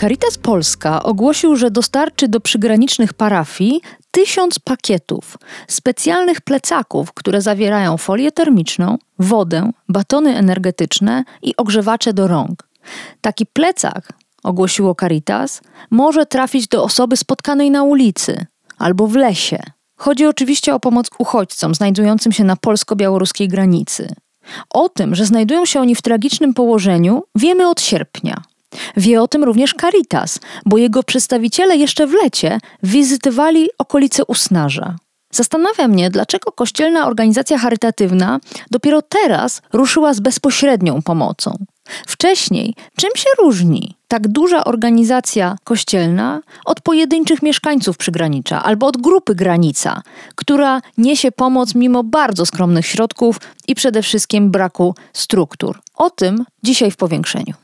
Caritas 0.00 0.38
Polska 0.38 1.02
ogłosił, 1.02 1.56
że 1.56 1.70
dostarczy 1.70 2.28
do 2.28 2.40
przygranicznych 2.40 3.14
parafii 3.14 3.80
tysiąc 4.10 4.58
pakietów 4.58 5.38
specjalnych 5.68 6.40
plecaków, 6.40 7.12
które 7.12 7.42
zawierają 7.42 7.96
folię 7.96 8.32
termiczną, 8.32 8.98
wodę, 9.18 9.70
batony 9.88 10.36
energetyczne 10.36 11.24
i 11.42 11.56
ogrzewacze 11.56 12.12
do 12.12 12.28
rąk. 12.28 12.68
Taki 13.20 13.46
plecak, 13.46 14.12
ogłosiło 14.42 14.94
Caritas, 14.94 15.62
może 15.90 16.26
trafić 16.26 16.68
do 16.68 16.84
osoby 16.84 17.16
spotkanej 17.16 17.70
na 17.70 17.82
ulicy 17.82 18.46
albo 18.78 19.06
w 19.06 19.14
lesie. 19.14 19.58
Chodzi 19.96 20.26
oczywiście 20.26 20.74
o 20.74 20.80
pomoc 20.80 21.10
uchodźcom 21.18 21.74
znajdującym 21.74 22.32
się 22.32 22.44
na 22.44 22.56
polsko-białoruskiej 22.56 23.48
granicy. 23.48 24.14
O 24.70 24.88
tym, 24.88 25.14
że 25.14 25.26
znajdują 25.26 25.66
się 25.66 25.80
oni 25.80 25.94
w 25.94 26.02
tragicznym 26.02 26.54
położeniu, 26.54 27.22
wiemy 27.34 27.68
od 27.68 27.80
sierpnia. 27.80 28.42
Wie 28.96 29.22
o 29.22 29.28
tym 29.28 29.44
również 29.44 29.74
Caritas, 29.80 30.38
bo 30.66 30.78
jego 30.78 31.02
przedstawiciele 31.02 31.76
jeszcze 31.76 32.06
w 32.06 32.12
lecie 32.12 32.58
wizytowali 32.82 33.68
okolice 33.78 34.24
Usnarza. 34.24 34.96
Zastanawia 35.32 35.88
mnie, 35.88 36.10
dlaczego 36.10 36.52
kościelna 36.52 37.06
organizacja 37.06 37.58
charytatywna 37.58 38.40
dopiero 38.70 39.02
teraz 39.02 39.62
ruszyła 39.72 40.14
z 40.14 40.20
bezpośrednią 40.20 41.02
pomocą. 41.02 41.64
Wcześniej, 42.06 42.74
czym 42.96 43.10
się 43.16 43.28
różni 43.38 43.96
tak 44.08 44.28
duża 44.28 44.64
organizacja 44.64 45.56
kościelna 45.64 46.40
od 46.64 46.80
pojedynczych 46.80 47.42
mieszkańców 47.42 47.96
przygranicza 47.96 48.62
albo 48.62 48.86
od 48.86 48.96
grupy 48.96 49.34
granica, 49.34 50.02
która 50.34 50.80
niesie 50.98 51.32
pomoc 51.32 51.74
mimo 51.74 52.04
bardzo 52.04 52.46
skromnych 52.46 52.86
środków 52.86 53.40
i 53.68 53.74
przede 53.74 54.02
wszystkim 54.02 54.50
braku 54.50 54.94
struktur? 55.12 55.80
O 55.94 56.10
tym 56.10 56.44
dzisiaj 56.62 56.90
w 56.90 56.96
powiększeniu. 56.96 57.54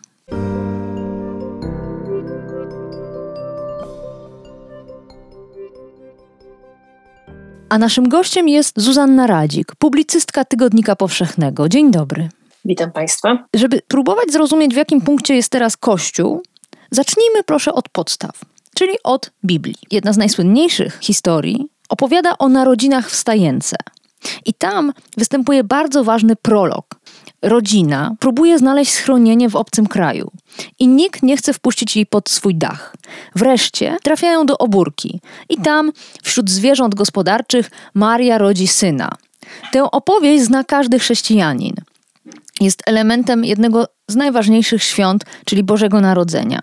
A 7.69 7.79
naszym 7.79 8.09
gościem 8.09 8.49
jest 8.49 8.81
Zuzanna 8.81 9.27
Radzik, 9.27 9.75
publicystka 9.79 10.45
Tygodnika 10.45 10.97
Powszechnego. 10.97 11.69
Dzień 11.69 11.91
dobry. 11.91 12.29
Witam 12.65 12.93
Państwa. 12.93 13.45
Żeby 13.55 13.81
próbować 13.89 14.33
zrozumieć, 14.33 14.75
w 14.75 14.77
jakim 14.77 15.01
punkcie 15.01 15.35
jest 15.35 15.53
teraz 15.53 15.77
Kościół, 15.77 16.43
zacznijmy 16.91 17.43
proszę 17.43 17.73
od 17.73 17.89
podstaw, 17.89 18.31
czyli 18.75 18.93
od 19.05 19.31
Biblii. 19.45 19.77
Jedna 19.91 20.13
z 20.13 20.17
najsłynniejszych 20.17 20.99
historii 21.01 21.69
opowiada 21.89 22.39
o 22.39 22.49
narodzinach 22.49 23.11
wstajence. 23.11 23.77
I 24.45 24.55
tam 24.55 24.93
występuje 25.17 25.65
bardzo 25.65 26.05
ważny 26.05 26.37
prolog. 26.37 26.87
Rodzina 27.47 28.15
próbuje 28.19 28.59
znaleźć 28.59 28.93
schronienie 28.93 29.49
w 29.49 29.57
obcym 29.57 29.87
kraju 29.87 30.31
i 30.79 30.89
nikt 30.89 31.23
nie 31.23 31.37
chce 31.37 31.53
wpuścić 31.53 31.97
jej 31.97 32.07
pod 32.07 32.31
swój 32.31 32.55
dach. 32.55 32.97
Wreszcie 33.35 33.97
trafiają 34.03 34.47
do 34.47 34.59
obórki 34.59 35.21
i 35.49 35.57
tam, 35.57 35.93
wśród 36.23 36.51
zwierząt 36.51 36.95
gospodarczych, 36.95 37.71
Maria 37.95 38.39
rodzi 38.39 38.69
syna. 38.69 39.13
Tę 39.73 39.91
opowieść 39.91 40.45
zna 40.45 40.65
każdy 40.65 40.99
chrześcijanin. 40.99 41.75
Jest 42.61 42.83
elementem 42.87 43.45
jednego 43.45 43.87
z 44.09 44.17
najważniejszych 44.17 44.83
świąt, 44.83 45.25
czyli 45.45 45.63
Bożego 45.63 46.01
Narodzenia. 46.01 46.61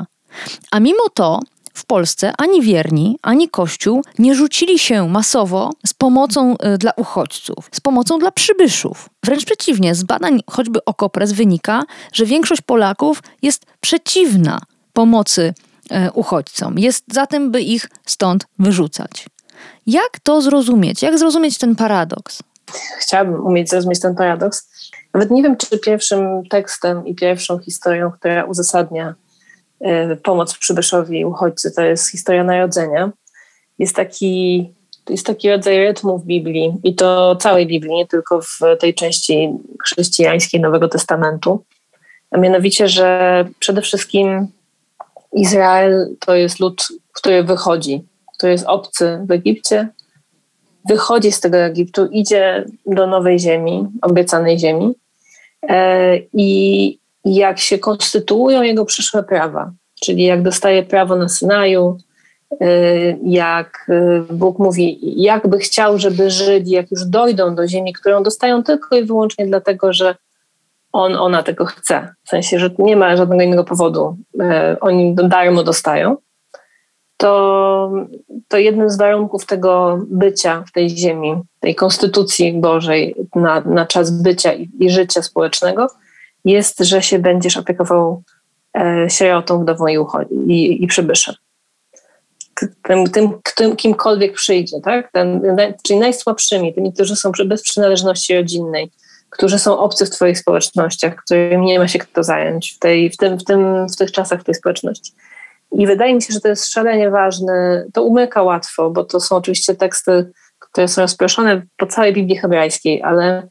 A 0.71 0.79
mimo 0.79 1.09
to 1.13 1.39
w 1.73 1.85
Polsce 1.85 2.34
ani 2.38 2.61
wierni, 2.61 3.19
ani 3.22 3.50
Kościół 3.50 4.03
nie 4.19 4.35
rzucili 4.35 4.79
się 4.79 5.09
masowo 5.09 5.72
z 5.85 5.94
pomocą 5.94 6.56
y, 6.56 6.78
dla 6.78 6.91
uchodźców, 6.97 7.69
z 7.72 7.79
pomocą 7.79 8.19
dla 8.19 8.31
przybyszów. 8.31 9.09
Wręcz 9.23 9.45
przeciwnie, 9.45 9.95
z 9.95 10.03
badań 10.03 10.39
choćby 10.51 10.85
Okopres 10.85 11.31
wynika, 11.31 11.83
że 12.13 12.25
większość 12.25 12.62
Polaków 12.62 13.23
jest 13.41 13.66
przeciwna 13.81 14.59
pomocy 14.94 15.53
y, 15.91 16.12
uchodźcom. 16.13 16.79
Jest 16.79 17.13
za 17.13 17.28
tym, 17.28 17.51
by 17.51 17.62
ich 17.62 17.89
stąd 18.06 18.45
wyrzucać. 18.59 19.25
Jak 19.88 20.19
to 20.23 20.41
zrozumieć? 20.41 21.01
Jak 21.01 21.19
zrozumieć 21.19 21.57
ten 21.57 21.75
paradoks? 21.75 22.39
Chciałabym 23.00 23.45
umieć 23.45 23.69
zrozumieć 23.69 24.00
ten 24.00 24.16
paradoks. 24.16 24.69
Nawet 25.13 25.31
nie 25.31 25.44
wiem, 25.44 25.57
czy 25.57 25.79
pierwszym 25.79 26.44
tekstem 26.50 27.07
i 27.07 27.16
pierwszą 27.16 27.59
historią, 27.59 28.12
która 28.12 28.44
uzasadnia 28.44 29.16
pomoc 30.23 30.57
przybyszowi 30.57 31.25
uchodźcy, 31.25 31.72
to 31.72 31.81
jest 31.81 32.11
historia 32.11 32.44
narodzenia. 32.44 33.11
Jest 33.79 33.95
taki, 33.95 34.69
jest 35.09 35.25
taki 35.25 35.50
rodzaj 35.50 35.78
rytmu 35.78 36.19
w 36.19 36.25
Biblii 36.25 36.73
i 36.84 36.95
to 36.95 37.35
całej 37.35 37.67
Biblii, 37.67 37.95
nie 37.95 38.07
tylko 38.07 38.41
w 38.41 38.59
tej 38.79 38.94
części 38.94 39.50
chrześcijańskiej 39.83 40.62
Nowego 40.62 40.88
Testamentu. 40.88 41.63
A 42.31 42.38
mianowicie, 42.38 42.88
że 42.88 43.45
przede 43.59 43.81
wszystkim 43.81 44.47
Izrael 45.33 46.16
to 46.19 46.35
jest 46.35 46.59
lud, 46.59 46.88
który 47.12 47.44
wychodzi, 47.44 48.03
który 48.38 48.51
jest 48.51 48.66
obcy 48.67 49.19
w 49.25 49.31
Egipcie, 49.31 49.88
wychodzi 50.85 51.31
z 51.31 51.39
tego 51.39 51.57
Egiptu, 51.57 52.06
idzie 52.06 52.66
do 52.85 53.07
nowej 53.07 53.39
ziemi, 53.39 53.88
obiecanej 54.01 54.59
ziemi. 54.59 54.94
E, 55.69 56.17
I 56.33 57.00
jak 57.25 57.59
się 57.59 57.79
konstytuują 57.79 58.61
jego 58.61 58.85
przyszłe 58.85 59.23
prawa, 59.23 59.72
czyli 60.01 60.23
jak 60.23 60.41
dostaje 60.41 60.84
prawo 60.84 61.16
na 61.16 61.29
Synaju, 61.29 61.97
y, 62.61 63.17
jak 63.23 63.85
y, 63.89 64.34
Bóg 64.34 64.59
mówi, 64.59 65.00
jak 65.23 65.47
by 65.47 65.59
chciał, 65.59 65.97
żeby 66.00 66.31
Żydzi, 66.31 66.72
jak 66.72 66.91
już 66.91 67.06
dojdą 67.06 67.56
do 67.56 67.67
ziemi, 67.67 67.94
którą 67.94 68.23
dostają 68.23 68.63
tylko 68.63 68.95
i 68.95 69.03
wyłącznie 69.03 69.47
dlatego, 69.47 69.94
że 69.94 70.16
on, 70.94 71.16
ona 71.16 71.44
tego 71.44 71.66
chce. 71.66 72.13
W 72.23 72.29
sensie, 72.29 72.59
że 72.59 72.69
nie 72.79 72.95
ma 72.95 73.17
żadnego 73.17 73.44
innego 73.44 73.63
powodu. 73.63 74.17
Y, 74.35 74.79
oni 74.79 75.16
darmo 75.16 75.63
dostają. 75.63 76.17
To, 77.17 77.91
to 78.47 78.57
jednym 78.57 78.89
z 78.89 78.97
warunków 78.97 79.45
tego 79.45 80.00
bycia 80.07 80.63
w 80.67 80.72
tej 80.72 80.89
ziemi, 80.89 81.35
tej 81.59 81.75
konstytucji 81.75 82.53
Bożej 82.53 83.16
na, 83.35 83.59
na 83.59 83.85
czas 83.85 84.12
bycia 84.12 84.53
i, 84.53 84.69
i 84.79 84.89
życia 84.89 85.22
społecznego 85.22 85.88
jest, 86.45 86.79
że 86.79 87.01
się 87.01 87.19
będziesz 87.19 87.57
opiekował 87.57 88.23
e, 88.77 89.09
sierotą, 89.09 89.61
wdową 89.61 89.87
i, 89.87 89.97
i, 90.47 90.83
i 90.83 90.87
przybyszem. 90.87 91.35
Tym, 92.83 93.09
tym, 93.11 93.29
tym, 93.55 93.75
kimkolwiek 93.75 94.33
przyjdzie, 94.33 94.81
tak? 94.81 95.11
Ten, 95.11 95.41
czyli 95.83 95.99
najsłabszymi, 95.99 96.73
tymi, 96.73 96.93
którzy 96.93 97.15
są 97.15 97.31
bez 97.45 97.61
przynależności 97.61 98.35
rodzinnej, 98.35 98.91
którzy 99.29 99.59
są 99.59 99.79
obcy 99.79 100.05
w 100.05 100.09
Twoich 100.09 100.39
społecznościach, 100.39 101.15
którymi 101.15 101.65
nie 101.65 101.79
ma 101.79 101.87
się 101.87 101.99
kto 101.99 102.23
zająć 102.23 102.73
w, 102.73 102.79
tej, 102.79 103.09
w, 103.09 103.17
tym, 103.17 103.37
w, 103.37 103.43
tym, 103.43 103.87
w 103.87 103.95
tych 103.95 104.11
czasach 104.11 104.41
w 104.41 104.43
tej 104.43 104.55
społeczności. 104.55 105.13
I 105.71 105.87
wydaje 105.87 106.15
mi 106.15 106.21
się, 106.21 106.33
że 106.33 106.41
to 106.41 106.47
jest 106.47 106.71
szalenie 106.71 107.09
ważne. 107.09 107.85
To 107.93 108.03
umyka 108.03 108.43
łatwo, 108.43 108.89
bo 108.89 109.03
to 109.03 109.19
są 109.19 109.35
oczywiście 109.35 109.75
teksty, 109.75 110.31
które 110.59 110.87
są 110.87 111.01
rozproszone 111.01 111.61
po 111.77 111.85
całej 111.85 112.13
Biblii 112.13 112.37
hebrajskiej, 112.37 113.01
ale 113.01 113.47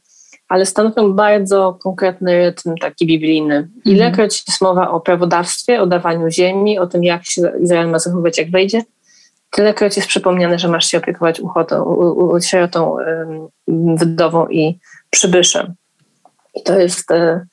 ale 0.47 0.65
stanowią 0.65 1.13
bardzo 1.13 1.77
konkretny 1.83 2.37
rytm 2.37 2.75
taki 2.81 3.07
biblijny. 3.07 3.55
Mhm. 3.55 3.81
Ilekroć 3.85 4.43
jest 4.47 4.61
mowa 4.61 4.91
o 4.91 4.99
prawodawstwie, 4.99 5.81
o 5.81 5.87
dawaniu 5.87 6.29
ziemi, 6.29 6.79
o 6.79 6.87
tym, 6.87 7.03
jak 7.03 7.25
się 7.25 7.41
Izrael 7.61 7.89
ma 7.89 7.99
zachowywać, 7.99 8.37
jak 8.37 8.51
wejdzie, 8.51 8.81
tylekroć 9.49 9.95
jest 9.95 10.07
przypomniane, 10.07 10.59
że 10.59 10.67
masz 10.67 10.85
się 10.85 10.97
opiekować 10.97 11.39
uchotą, 11.39 11.97
sierotą, 12.41 12.95
wdową 13.95 14.47
i 14.47 14.79
przybyszem. 15.09 15.73
I 16.55 16.63
to 16.63 16.79
jest, 16.79 17.11
e, 17.11 17.45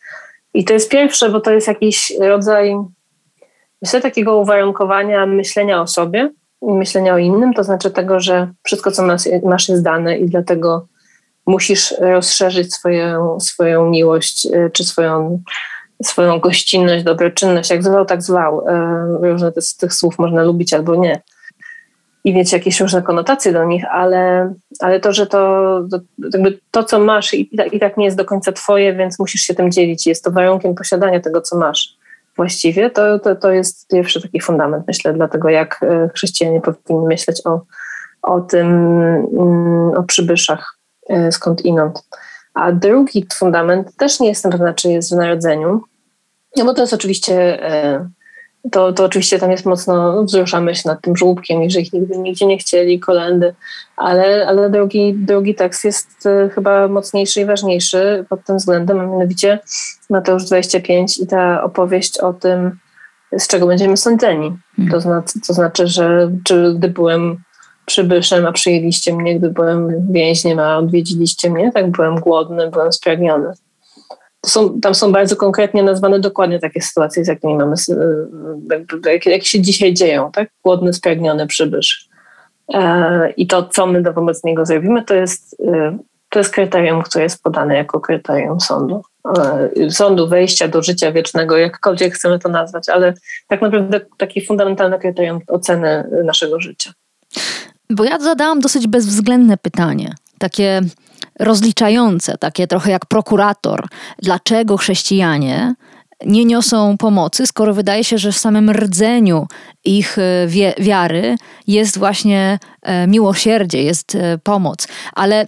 i 0.55 0.65
to 0.65 0.73
jest 0.73 0.91
pierwsze, 0.91 1.31
bo 1.31 1.41
to 1.41 1.50
jest 1.50 1.69
jakiś 1.69 2.12
rodzaj 2.20 2.76
myślę, 3.82 4.00
takiego 4.00 4.38
uwarunkowania 4.38 5.26
myślenia 5.26 5.82
o 5.82 5.87
sobie 5.87 6.31
i 6.62 6.73
myślenia 6.73 7.15
o 7.15 7.19
innym, 7.19 7.55
to 7.55 7.65
znaczy 7.65 7.91
tego, 7.91 8.20
że 8.20 8.53
wszystko, 8.62 8.91
co 8.91 9.03
masz, 9.44 9.69
jest 9.69 9.82
dane 9.82 10.19
i 10.19 10.26
dlatego 10.26 10.87
musisz 11.50 11.94
rozszerzyć 12.00 12.75
swoją, 12.75 13.41
swoją 13.41 13.91
miłość 13.91 14.47
y, 14.47 14.70
czy 14.73 14.85
swoją, 14.85 15.43
swoją 16.02 16.41
gościnność, 16.41 17.05
dobroczynność, 17.05 17.70
jak 17.70 17.82
zwał, 17.82 18.05
tak 18.05 18.23
zwał. 18.23 18.61
Y, 18.61 19.31
różne 19.31 19.52
z 19.61 19.76
tych 19.76 19.94
słów 19.94 20.19
można 20.19 20.43
lubić 20.43 20.75
albo 20.75 20.94
nie. 20.94 21.23
I 22.25 22.35
mieć 22.35 22.52
jakieś 22.52 22.81
różne 22.81 23.02
konotacje 23.02 23.52
do 23.52 23.64
nich, 23.64 23.85
ale, 23.91 24.55
ale 24.81 25.00
to, 25.00 25.12
że 25.12 25.26
to, 25.26 25.41
to, 25.91 25.99
jakby 26.32 26.58
to 26.70 26.85
co 26.85 27.00
masz 27.00 27.35
i, 27.35 27.50
i 27.73 27.81
tak 27.81 27.96
nie 27.96 28.05
jest 28.05 28.17
do 28.17 28.25
końca 28.25 28.53
twoje, 28.53 28.94
więc 28.94 29.19
musisz 29.19 29.41
się 29.41 29.55
tym 29.55 29.70
dzielić. 29.70 30.06
Jest 30.06 30.25
to 30.25 30.31
warunkiem 30.31 30.75
posiadania 30.75 31.20
tego, 31.20 31.41
co 31.41 31.58
masz 31.58 31.96
właściwie. 32.37 32.91
To, 32.91 33.19
to, 33.19 33.37
to 33.37 33.50
jest 33.50 33.88
pierwszy 33.88 34.23
taki 34.23 34.41
fundament, 34.41 34.85
myślę, 34.87 35.12
dla 35.12 35.29
tego, 35.29 35.49
jak 35.49 35.81
y, 35.82 36.11
chrześcijanie 36.14 36.61
powinni 36.61 37.06
myśleć 37.06 37.46
o 37.46 37.61
o 38.23 38.41
tym, 38.41 38.67
mm, 39.38 39.91
o 39.96 40.03
przybyszach 40.03 40.80
skąd 41.31 41.65
inąd. 41.65 42.05
A 42.55 42.73
drugi 42.73 43.27
fundament 43.35 43.97
też 43.97 44.21
nie 44.21 44.29
jestem 44.29 44.53
pewna, 44.53 44.75
czy 44.75 44.89
jest 44.89 45.15
w 45.15 45.17
narodzeniu, 45.17 45.83
no 46.57 46.65
bo 46.65 46.75
to 46.75 46.81
jest 46.81 46.93
oczywiście 46.93 47.59
to, 48.73 48.93
to 48.93 49.05
oczywiście 49.05 49.39
tam 49.39 49.51
jest 49.51 49.67
mocno 49.67 50.25
wzrusza 50.25 50.61
myśl 50.61 50.89
nad 50.89 51.01
tym 51.01 51.17
żłóbkiem 51.17 51.62
i 51.62 51.71
że 51.71 51.81
ich 51.81 51.93
nigdy 51.93 52.19
nigdzie 52.19 52.47
nie 52.47 52.59
chcieli, 52.59 53.01
kolendy, 53.01 53.55
ale, 53.97 54.47
ale 54.47 54.71
drugi, 54.71 55.15
drugi 55.15 55.55
tekst 55.55 55.85
jest 55.85 56.27
e, 56.27 56.51
chyba 56.55 56.89
mocniejszy 56.89 57.41
i 57.41 57.45
ważniejszy 57.45 58.25
pod 58.29 58.45
tym 58.45 58.56
względem, 58.56 59.01
a 59.01 59.06
mianowicie 59.06 59.59
Mateusz 60.11 60.45
25 60.45 61.19
i 61.19 61.27
ta 61.27 61.63
opowieść 61.63 62.19
o 62.19 62.33
tym, 62.33 62.79
z 63.39 63.47
czego 63.47 63.67
będziemy 63.67 63.97
sądzeni. 63.97 64.56
To, 64.91 65.01
znaczy, 65.01 65.41
to 65.47 65.55
znaczy, 65.55 65.87
że 65.87 66.31
czy 66.45 66.75
gdy 66.79 66.89
byłem 66.89 67.43
przybyszem, 67.91 68.47
a 68.47 68.53
przyjęliście 68.53 69.15
mnie, 69.15 69.39
gdy 69.39 69.51
byłem 69.51 70.13
więźniem, 70.13 70.59
a 70.59 70.79
odwiedziliście 70.79 71.51
mnie, 71.51 71.73
tak 71.73 71.91
byłem 71.91 72.15
głodny, 72.15 72.71
byłem 72.71 72.93
spragniony 72.93 73.53
są, 74.47 74.81
tam 74.81 74.95
są 74.95 75.13
bardzo 75.13 75.37
konkretnie 75.37 75.83
nazwane 75.83 76.21
dokładnie 76.21 76.59
takie 76.59 76.81
sytuacje, 76.81 77.25
z 77.25 77.29
jakimi 77.29 77.55
mamy, 77.55 77.75
jak, 79.07 79.27
jak 79.27 79.45
się 79.45 79.61
dzisiaj 79.61 79.95
dzieją, 79.95 80.33
tak? 80.33 80.49
Głodny, 80.65 80.93
spragniony 80.93 81.47
przybysz. 81.47 82.09
E, 82.75 83.31
I 83.37 83.47
to, 83.47 83.63
co 83.63 83.87
my 83.87 84.03
wobec 84.03 84.45
niego 84.45 84.67
zrobimy, 84.67 85.05
to 85.05 85.15
jest, 85.15 85.57
e, 85.69 85.99
to 86.29 86.39
jest 86.39 86.53
kryterium, 86.53 87.03
które 87.03 87.25
jest 87.25 87.43
podane 87.43 87.77
jako 87.77 88.01
kryterium 88.01 88.61
sądu. 88.61 89.03
E, 89.37 89.91
sądu, 89.91 90.29
wejścia 90.29 90.69
do 90.69 90.83
życia 90.83 91.13
wiecznego, 91.13 91.57
jakkolwiek 91.57 92.15
chcemy 92.15 92.39
to 92.39 92.49
nazwać, 92.49 92.89
ale 92.89 93.15
tak 93.49 93.63
naprawdę 93.63 94.01
takie 94.19 94.41
fundamentalne 94.47 94.99
kryterium 94.99 95.41
oceny 95.49 96.05
naszego 96.25 96.61
życia. 96.61 96.93
Bo 97.91 98.05
ja 98.05 98.19
zadałam 98.19 98.61
dosyć 98.61 98.87
bezwzględne 98.87 99.57
pytanie, 99.57 100.15
takie 100.39 100.81
rozliczające, 101.39 102.39
takie 102.39 102.67
trochę 102.67 102.91
jak 102.91 103.07
prokurator, 103.07 103.89
dlaczego 104.23 104.77
chrześcijanie 104.77 105.75
nie 106.27 106.45
niosą 106.45 106.97
pomocy, 106.99 107.47
skoro 107.47 107.75
wydaje 107.75 108.05
się, 108.05 108.19
że 108.19 108.33
w 108.33 108.39
samym 108.39 108.71
rdzeniu 108.71 109.47
ich 109.85 110.19
e, 110.19 110.47
wiary 110.79 111.37
jest 111.67 111.99
właśnie 111.99 112.59
miłosierdzie, 113.06 113.82
jest 113.82 114.15
e, 114.15 114.38
pomoc. 114.38 114.88
Ale 115.12 115.47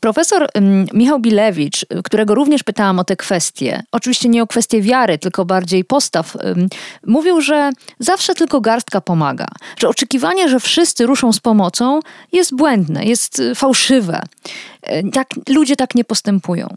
Profesor 0.00 0.48
Michał 0.92 1.20
Bilewicz, 1.20 1.86
którego 2.04 2.34
również 2.34 2.62
pytałam 2.62 2.98
o 2.98 3.04
te 3.04 3.16
kwestie, 3.16 3.82
oczywiście 3.92 4.28
nie 4.28 4.42
o 4.42 4.46
kwestie 4.46 4.82
wiary, 4.82 5.18
tylko 5.18 5.44
bardziej 5.44 5.84
postaw, 5.84 6.36
mówił, 7.06 7.40
że 7.40 7.70
zawsze 7.98 8.34
tylko 8.34 8.60
garstka 8.60 9.00
pomaga, 9.00 9.46
że 9.78 9.88
oczekiwanie, 9.88 10.48
że 10.48 10.60
wszyscy 10.60 11.06
ruszą 11.06 11.32
z 11.32 11.40
pomocą 11.40 12.00
jest 12.32 12.56
błędne, 12.56 13.04
jest 13.04 13.38
y, 13.38 13.54
fałszywe. 13.54 14.22
E, 14.82 15.10
tak, 15.10 15.28
ludzie 15.48 15.76
tak 15.76 15.94
nie 15.94 16.04
postępują. 16.04 16.76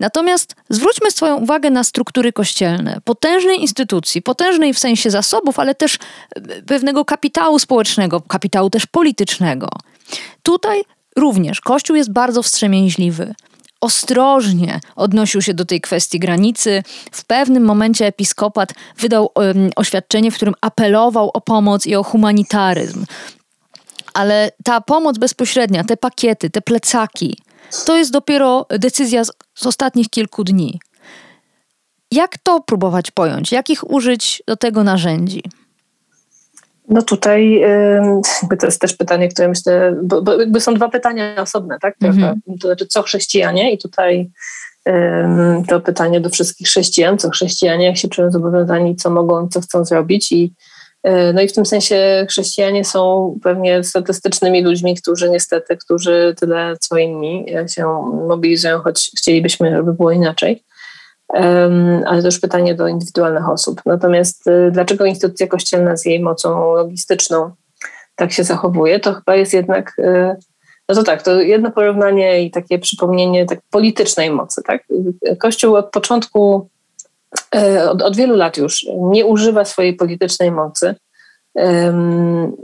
Natomiast 0.00 0.54
zwróćmy 0.68 1.10
swoją 1.10 1.36
uwagę 1.36 1.70
na 1.70 1.84
struktury 1.84 2.32
kościelne, 2.32 3.00
potężnej 3.04 3.60
instytucji, 3.60 4.22
potężnej 4.22 4.74
w 4.74 4.78
sensie 4.78 5.10
zasobów, 5.10 5.58
ale 5.58 5.74
też 5.74 5.98
pewnego 6.66 7.04
kapitału 7.04 7.58
społecznego, 7.58 8.20
kapitału 8.28 8.70
też 8.70 8.86
politycznego. 8.86 9.68
Tutaj 10.42 10.82
Również 11.16 11.60
Kościół 11.60 11.96
jest 11.96 12.12
bardzo 12.12 12.42
wstrzemięźliwy. 12.42 13.34
Ostrożnie 13.80 14.80
odnosił 14.96 15.42
się 15.42 15.54
do 15.54 15.64
tej 15.64 15.80
kwestii 15.80 16.18
granicy. 16.18 16.82
W 17.12 17.24
pewnym 17.24 17.64
momencie 17.64 18.06
episkopat 18.06 18.74
wydał 18.98 19.30
um, 19.34 19.70
oświadczenie, 19.76 20.30
w 20.30 20.34
którym 20.34 20.54
apelował 20.60 21.30
o 21.34 21.40
pomoc 21.40 21.86
i 21.86 21.96
o 21.96 22.02
humanitaryzm. 22.02 23.04
Ale 24.14 24.50
ta 24.64 24.80
pomoc 24.80 25.18
bezpośrednia, 25.18 25.84
te 25.84 25.96
pakiety, 25.96 26.50
te 26.50 26.62
plecaki, 26.62 27.38
to 27.86 27.96
jest 27.96 28.12
dopiero 28.12 28.66
decyzja 28.70 29.24
z, 29.24 29.30
z 29.54 29.66
ostatnich 29.66 30.10
kilku 30.10 30.44
dni. 30.44 30.80
Jak 32.10 32.38
to 32.38 32.60
próbować 32.60 33.10
pojąć? 33.10 33.52
Jakich 33.52 33.90
użyć 33.90 34.42
do 34.46 34.56
tego 34.56 34.84
narzędzi? 34.84 35.42
No 36.88 37.02
tutaj 37.02 37.60
jakby 38.42 38.56
to 38.56 38.66
jest 38.66 38.80
też 38.80 38.94
pytanie, 38.96 39.28
które 39.28 39.48
myślę, 39.48 39.96
bo, 40.02 40.22
bo 40.22 40.40
jakby 40.40 40.60
są 40.60 40.74
dwa 40.74 40.88
pytania 40.88 41.42
osobne, 41.42 41.78
tak? 41.78 41.98
Mm-hmm. 41.98 42.34
To 42.60 42.68
znaczy, 42.68 42.86
co 42.86 43.02
chrześcijanie 43.02 43.72
i 43.72 43.78
tutaj 43.78 44.30
to 45.68 45.80
pytanie 45.80 46.20
do 46.20 46.30
wszystkich 46.30 46.66
chrześcijan, 46.66 47.18
co 47.18 47.30
chrześcijanie, 47.30 47.86
jak 47.86 47.96
się 47.96 48.08
czują 48.08 48.30
zobowiązani, 48.30 48.96
co 48.96 49.10
mogą, 49.10 49.48
co 49.48 49.60
chcą 49.60 49.84
zrobić 49.84 50.32
i 50.32 50.54
e, 51.02 51.32
no 51.32 51.40
i 51.40 51.48
w 51.48 51.52
tym 51.52 51.66
sensie 51.66 52.26
chrześcijanie 52.28 52.84
są 52.84 53.34
pewnie 53.42 53.84
statystycznymi 53.84 54.62
ludźmi, 54.62 54.96
którzy 54.96 55.30
niestety, 55.30 55.76
którzy 55.76 56.34
tyle 56.40 56.76
co 56.80 56.96
inni 56.96 57.46
się 57.66 57.86
mobilizują, 58.28 58.78
choć 58.78 59.10
chcielibyśmy, 59.18 59.76
żeby 59.76 59.92
było 59.92 60.10
inaczej 60.10 60.64
ale 62.06 62.20
to 62.20 62.28
już 62.28 62.40
pytanie 62.40 62.74
do 62.74 62.88
indywidualnych 62.88 63.48
osób. 63.48 63.80
Natomiast 63.86 64.46
y, 64.46 64.70
dlaczego 64.72 65.04
instytucja 65.04 65.46
kościelna 65.46 65.96
z 65.96 66.04
jej 66.04 66.20
mocą 66.20 66.74
logistyczną 66.74 67.50
tak 68.14 68.32
się 68.32 68.44
zachowuje, 68.44 69.00
to 69.00 69.14
chyba 69.14 69.36
jest 69.36 69.52
jednak, 69.52 69.98
y, 69.98 70.36
no 70.88 70.94
to 70.94 71.02
tak, 71.02 71.22
to 71.22 71.40
jedno 71.40 71.70
porównanie 71.70 72.42
i 72.42 72.50
takie 72.50 72.78
przypomnienie 72.78 73.46
tak 73.46 73.58
politycznej 73.70 74.30
mocy. 74.30 74.62
Tak? 74.62 74.82
Kościół 75.38 75.76
od 75.76 75.90
początku, 75.90 76.68
y, 77.56 77.90
od, 77.90 78.02
od 78.02 78.16
wielu 78.16 78.36
lat 78.36 78.56
już 78.56 78.86
nie 78.96 79.26
używa 79.26 79.64
swojej 79.64 79.94
politycznej 79.94 80.50
mocy 80.50 80.94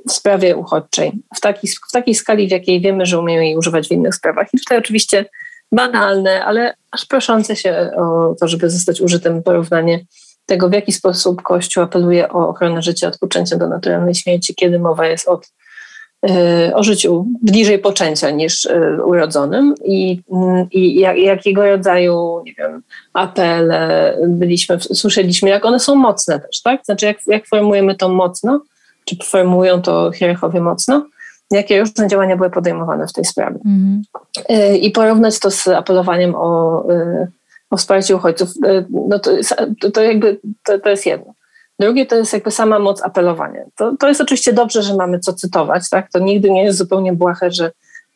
w 0.09 0.13
sprawie 0.13 0.57
uchodźczej 0.57 1.13
w 1.37 1.41
takiej, 1.41 1.71
w 1.89 1.93
takiej 1.93 2.15
skali, 2.15 2.49
w 2.49 2.51
jakiej 2.51 2.81
wiemy, 2.81 3.07
że 3.07 3.19
umieją 3.19 3.43
jej 3.43 3.57
używać 3.57 3.89
w 3.89 3.91
innych 3.91 4.15
sprawach. 4.15 4.55
I 4.55 4.59
tutaj 4.59 4.79
oczywiście 4.79 5.25
banalne, 5.73 6.45
ale 6.45 6.75
aż 6.91 7.07
proszące 7.07 7.57
się 7.57 7.91
o 7.97 8.35
to, 8.41 8.49
żeby 8.49 8.71
zostać 8.71 9.01
użytym 9.01 9.43
porównanie 9.43 10.05
tego, 10.47 10.69
w 10.69 10.73
jaki 10.73 10.93
sposób 10.93 11.43
Kościół 11.43 11.83
apeluje 11.83 12.29
o 12.29 12.49
ochronę 12.49 12.83
życia 12.83 13.09
od 13.09 13.19
poczęcia 13.19 13.57
do 13.57 13.69
naturalnej 13.69 14.15
śmierci, 14.15 14.55
kiedy 14.55 14.79
mowa 14.79 15.07
jest 15.07 15.29
od, 15.29 15.49
y, 16.31 16.75
o 16.75 16.83
życiu 16.83 17.27
bliżej 17.43 17.79
poczęcia 17.79 18.31
niż 18.31 18.65
y, 18.65 18.99
urodzonym 19.05 19.75
i, 19.85 20.23
i 20.73 21.01
jak, 21.01 21.19
jakiego 21.19 21.67
rodzaju, 21.67 22.43
nie 22.47 22.55
wiem, 22.59 22.83
apele 23.13 24.17
byliśmy, 24.29 24.81
słyszeliśmy, 24.81 25.51
jak 25.51 25.65
one 25.65 25.81
są 25.81 25.95
mocne 25.95 26.41
też, 26.41 26.63
tak? 26.63 26.85
Znaczy, 26.85 27.07
jak, 27.07 27.17
jak 27.27 27.47
formujemy 27.47 27.95
to 27.95 28.09
mocno, 28.09 28.61
czy 29.05 29.17
formują 29.25 29.83
to 29.83 30.13
hierarchowie 30.13 30.61
mocno, 30.61 31.07
jakie 31.51 31.81
różne 31.81 32.09
działania 32.09 32.37
były 32.37 32.51
podejmowane 32.51 33.07
w 33.07 33.13
tej 33.13 33.25
sprawie. 33.25 33.59
Mm. 33.65 34.03
I 34.81 34.91
porównać 34.91 35.39
to 35.39 35.51
z 35.51 35.69
apelowaniem 35.69 36.35
o, 36.35 36.85
y, 36.91 37.29
o 37.71 37.77
wsparcie 37.77 38.17
uchodźców, 38.17 38.49
y, 38.67 38.87
no 38.91 39.19
to, 39.19 39.31
to 39.95 40.03
jakby 40.03 40.41
to, 40.65 40.79
to 40.79 40.89
jest 40.89 41.07
jedno. 41.07 41.35
Drugie 41.79 42.07
to 42.07 42.17
jest 42.17 42.33
jakby 42.33 42.51
sama 42.51 42.79
moc 42.79 43.03
apelowania. 43.03 43.65
To, 43.77 43.97
to 43.97 44.09
jest 44.09 44.21
oczywiście 44.21 44.53
dobrze, 44.53 44.83
że 44.83 44.97
mamy 44.97 45.19
co 45.19 45.33
cytować, 45.33 45.91
tak? 45.91 46.11
To 46.13 46.19
nigdy 46.19 46.51
nie 46.51 46.65
jest 46.65 46.79
zupełnie 46.79 47.13
błahe, 47.13 47.51
że 47.51 47.71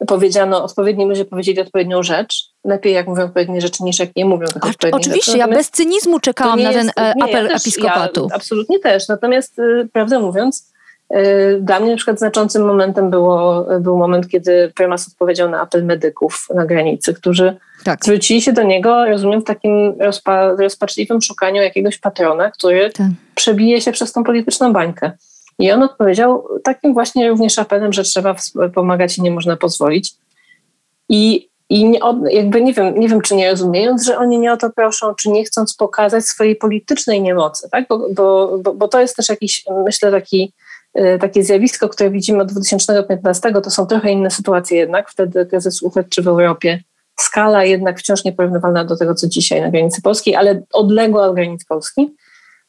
powiedziano, 0.06 0.64
odpowiedni 0.64 1.04
ludzie 1.04 1.24
powiedzieli 1.24 1.60
odpowiednią 1.60 2.02
rzecz. 2.02 2.50
Lepiej 2.64 2.94
jak 2.94 3.06
mówią 3.06 3.24
odpowiednie 3.24 3.60
rzeczy, 3.60 3.84
niż 3.84 3.98
jak 3.98 4.16
nie 4.16 4.24
mówią 4.24 4.46
tych 4.46 4.64
odpowiednich 4.64 4.94
Oczywiście, 4.94 5.32
rzeczy. 5.32 5.38
ja 5.38 5.48
bez 5.48 5.70
cynizmu 5.70 6.20
czekałam 6.20 6.62
na 6.62 6.72
ten 6.72 6.90
apel 6.96 7.44
nie, 7.44 7.50
ja 7.50 7.56
episkopatu. 7.56 8.26
Ja 8.30 8.36
absolutnie 8.36 8.78
też. 8.78 9.08
Natomiast 9.08 9.58
y, 9.58 9.88
prawdę 9.92 10.18
mówiąc, 10.18 10.73
Y, 10.73 10.73
dla 11.60 11.80
mnie 11.80 11.90
na 11.90 11.96
przykład 11.96 12.18
znaczącym 12.18 12.66
momentem 12.66 13.10
było, 13.10 13.66
był 13.80 13.98
moment, 13.98 14.28
kiedy 14.28 14.72
prymas 14.74 15.08
odpowiedział 15.08 15.50
na 15.50 15.60
apel 15.60 15.84
medyków 15.84 16.48
na 16.54 16.66
granicy, 16.66 17.14
którzy 17.14 17.56
tak. 17.84 18.04
zwrócili 18.04 18.42
się 18.42 18.52
do 18.52 18.62
niego, 18.62 19.04
rozumiem, 19.04 19.40
w 19.40 19.44
takim 19.44 19.94
rozpa 20.00 20.52
rozpaczliwym 20.52 21.22
szukaniu 21.22 21.62
jakiegoś 21.62 21.98
patrona, 21.98 22.50
który 22.50 22.90
tak. 22.90 23.06
przebije 23.34 23.80
się 23.80 23.92
przez 23.92 24.12
tą 24.12 24.24
polityczną 24.24 24.72
bańkę. 24.72 25.12
I 25.58 25.72
on 25.72 25.82
odpowiedział 25.82 26.48
takim 26.64 26.94
właśnie 26.94 27.28
również 27.28 27.58
apelem, 27.58 27.92
że 27.92 28.02
trzeba 28.02 28.34
pomagać 28.74 29.18
i 29.18 29.22
nie 29.22 29.30
można 29.30 29.56
pozwolić. 29.56 30.14
I, 31.08 31.48
i 31.68 31.84
nie, 31.84 32.00
jakby 32.30 32.62
nie 32.62 32.72
wiem, 32.72 33.00
nie 33.00 33.08
wiem, 33.08 33.20
czy 33.20 33.34
nie 33.34 33.50
rozumiejąc, 33.50 34.04
że 34.04 34.18
oni 34.18 34.38
nie 34.38 34.52
o 34.52 34.56
to 34.56 34.70
proszą, 34.70 35.14
czy 35.14 35.30
nie 35.30 35.44
chcąc 35.44 35.74
pokazać 35.74 36.24
swojej 36.24 36.56
politycznej 36.56 37.22
niemocy, 37.22 37.68
tak? 37.70 37.84
bo, 37.88 38.08
bo, 38.14 38.58
bo, 38.58 38.74
bo 38.74 38.88
to 38.88 39.00
jest 39.00 39.16
też 39.16 39.28
jakiś, 39.28 39.64
myślę, 39.84 40.10
taki 40.10 40.52
takie 41.20 41.44
zjawisko, 41.44 41.88
które 41.88 42.10
widzimy 42.10 42.42
od 42.42 42.52
2015, 42.52 43.52
to 43.52 43.70
są 43.70 43.86
trochę 43.86 44.10
inne 44.10 44.30
sytuacje 44.30 44.78
jednak. 44.78 45.10
Wtedy 45.10 45.46
kryzys 45.46 45.82
uchodźczy 45.82 46.22
w 46.22 46.28
Europie, 46.28 46.82
skala 47.20 47.64
jednak 47.64 47.98
wciąż 47.98 48.24
nieporównywalna 48.24 48.84
do 48.84 48.96
tego, 48.96 49.14
co 49.14 49.28
dzisiaj 49.28 49.60
na 49.60 49.70
granicy 49.70 50.02
polskiej, 50.02 50.36
ale 50.36 50.62
odległa 50.72 51.26
od 51.26 51.34
granic 51.34 51.64
Polski. 51.64 52.14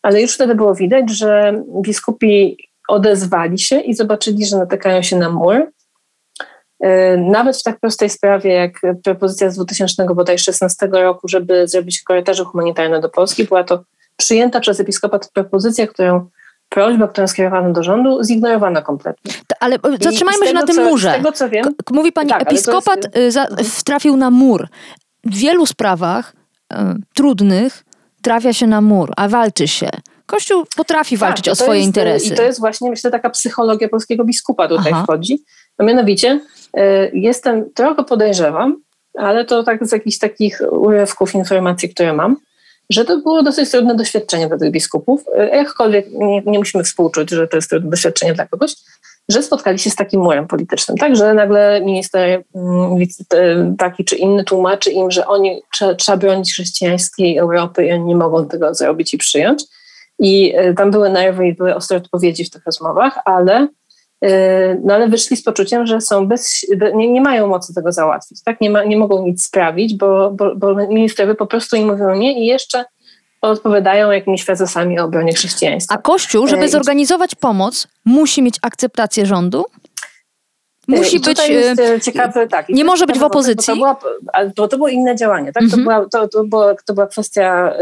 Ale 0.01 0.22
już 0.22 0.34
wtedy 0.36 0.55
było 0.55 0.75
widać, 0.75 1.10
że 1.10 1.63
biskupi 1.82 2.58
odezwali 2.88 3.60
się 3.60 3.79
i 3.79 3.94
zobaczyli, 3.94 4.46
że 4.46 4.58
natykają 4.58 5.01
się 5.01 5.15
na 5.15 5.29
mur. 5.29 5.55
Y, 5.55 7.17
nawet 7.17 7.58
w 7.58 7.63
tak 7.63 7.79
prostej 7.79 8.10
sprawie 8.10 8.53
jak 8.53 8.82
propozycja 9.03 9.51
z 9.51 9.55
2016 9.55 10.88
roku, 10.88 11.27
żeby 11.27 11.67
zrobić 11.67 12.03
korytarze 12.03 12.44
humanitarne 12.44 13.01
do 13.01 13.10
Polski, 13.10 13.44
była 13.44 13.63
to 13.63 13.84
przyjęta 14.17 14.60
przez 14.60 14.79
episkopat 14.79 15.32
propozycja, 15.34 15.88
którą 15.88 16.29
prośba, 16.75 17.08
którą 17.08 17.27
skierowano 17.27 17.74
do 17.74 17.84
rządu, 17.84 18.24
zignorowana 18.24 18.82
kompletnie. 18.82 19.34
Ale 19.60 19.77
zatrzymajmy 20.01 20.48
się 20.48 20.53
na 20.53 20.63
tym 20.63 20.75
co, 20.75 20.82
murze. 20.82 21.12
Z 21.12 21.15
tego, 21.15 21.32
co 21.32 21.50
wiem, 21.50 21.65
Mówi 21.91 22.12
pani, 22.12 22.29
tak, 22.29 22.41
episkopat 22.41 23.15
jest... 23.15 23.38
Y, 23.82 23.84
trafił 23.86 24.17
na 24.17 24.32
mur. 24.32 24.67
W 25.24 25.36
wielu 25.38 25.65
sprawach 25.65 26.34
y, 26.74 26.75
trudnych 27.13 27.84
trafia 28.22 28.53
się 28.53 28.67
na 28.67 28.82
mur, 28.82 29.13
a 29.17 29.27
walczy 29.27 29.67
się. 29.67 29.89
Kościół 30.25 30.65
potrafi 30.75 31.15
tak, 31.15 31.20
walczyć 31.20 31.50
o 31.50 31.55
swoje 31.55 31.79
jest, 31.79 31.88
interesy. 31.88 32.34
I 32.34 32.38
to 32.38 32.44
jest 32.44 32.60
właśnie, 32.60 32.89
myślę, 32.89 33.12
taka 33.12 33.29
psychologia 33.29 33.89
polskiego 33.89 34.24
biskupa 34.24 34.67
tutaj 34.67 34.91
Aha. 34.94 35.03
wchodzi. 35.03 35.44
No 35.79 35.86
mianowicie 35.86 36.39
y, 36.77 37.12
jestem, 37.13 37.65
trochę 37.74 38.03
podejrzewam, 38.03 38.82
ale 39.17 39.46
to 39.46 39.63
tak 39.63 39.88
z 39.88 39.91
jakichś 39.91 40.17
takich 40.17 40.62
urywków 40.72 41.36
informacji, 41.36 41.89
które 41.89 42.13
mam, 42.13 42.36
że 42.89 43.06
to 43.06 43.18
było 43.18 43.44
dosyć 43.44 43.72
trudne 43.72 43.96
doświadczenie 43.96 44.48
dla 44.48 44.58
tych 44.58 44.72
biskupów. 44.72 45.25
Jakkolwiek 45.51 46.06
nie, 46.12 46.42
nie 46.42 46.60
musimy 46.60 46.84
współczuć, 46.84 47.30
że 47.30 47.48
to 47.48 47.58
jest 47.58 47.70
trudne 47.70 47.89
doświadczenie 47.89 48.34
dla 48.34 48.48
kogoś, 48.48 48.75
że 49.30 49.44
spotkali 49.44 49.80
się 49.80 49.89
z 49.89 49.96
takim 49.96 50.22
murem 50.22 50.48
politycznym, 50.48 50.98
tak? 50.98 51.15
Że 51.15 51.34
nagle 51.34 51.82
minister 51.82 52.44
mm, 52.56 53.77
taki 53.77 54.06
czy 54.06 54.15
inny 54.15 54.44
tłumaczy 54.44 54.92
im, 54.92 55.12
że 55.12 55.27
oni 55.27 55.62
trzeba 55.98 56.18
bronić 56.18 56.54
chrześcijańskiej 56.54 57.38
Europy 57.38 57.86
i 57.86 57.92
oni 57.92 58.04
nie 58.04 58.15
mogą 58.15 58.48
tego 58.48 58.74
zrobić 58.74 59.13
i 59.13 59.18
przyjąć. 59.18 59.63
I 60.20 60.54
e, 60.56 60.74
tam 60.74 60.92
były 60.92 61.10
nerwy 61.10 61.48
i 61.48 61.54
były 61.54 61.75
ostre 61.75 61.98
odpowiedzi 61.98 62.46
w 62.46 62.50
tych 62.50 62.65
rozmowach, 62.65 63.20
ale, 63.25 63.54
e, 63.56 63.68
no 64.84 64.93
ale 64.93 65.07
wyszli 65.07 65.38
z 65.38 65.43
poczuciem, 65.43 65.86
że 65.86 66.01
są 66.01 66.27
bez, 66.27 66.65
nie, 66.95 67.12
nie 67.12 67.22
mają 67.22 67.48
mocy 67.48 67.74
tego 67.74 67.91
załatwić, 67.91 68.43
tak? 68.43 68.62
Nie, 68.62 68.69
ma, 68.69 68.84
nie 68.84 68.98
mogą 68.98 69.25
nic 69.25 69.45
sprawić, 69.45 69.95
bo, 69.98 70.31
bo, 70.31 70.55
bo 70.55 70.75
ministrowie 70.75 71.36
po 71.36 71.48
prostu 71.48 71.75
im 71.75 71.88
mówią 71.88 72.15
nie 72.15 72.43
i 72.43 72.45
jeszcze 72.45 72.86
odpowiadają 73.41 74.12
jakimiś 74.12 74.43
frazesami 74.43 75.00
o 75.00 75.03
obronie 75.03 75.34
chrześcijaństwa. 75.34 75.95
A 75.95 75.98
Kościół, 75.98 76.48
żeby 76.48 76.63
e, 76.63 76.69
zorganizować 76.69 77.36
pomoc, 77.36 77.88
musi 78.05 78.41
mieć 78.41 78.55
akceptację 78.62 79.25
rządu? 79.25 79.65
Musi 80.88 81.19
być. 81.19 81.50
Jest 81.50 81.81
ciekawe, 82.03 82.48
tak. 82.48 82.69
Nie 82.69 82.84
może 82.84 83.05
być 83.05 83.19
w 83.19 83.24
opozycji. 83.24 83.79
Bo 83.79 83.95
to, 83.95 84.01
była, 84.01 84.51
bo 84.55 84.67
to 84.67 84.77
było 84.77 84.89
inne 84.89 85.15
działanie, 85.15 85.51
tak? 85.53 85.63
Mhm. 85.63 85.84
To, 85.84 85.84
była, 85.84 86.10
to, 86.10 86.27
to, 86.27 86.43
była, 86.43 86.75
to, 86.86 86.93
była 86.93 87.07
kwestia, 87.07 87.74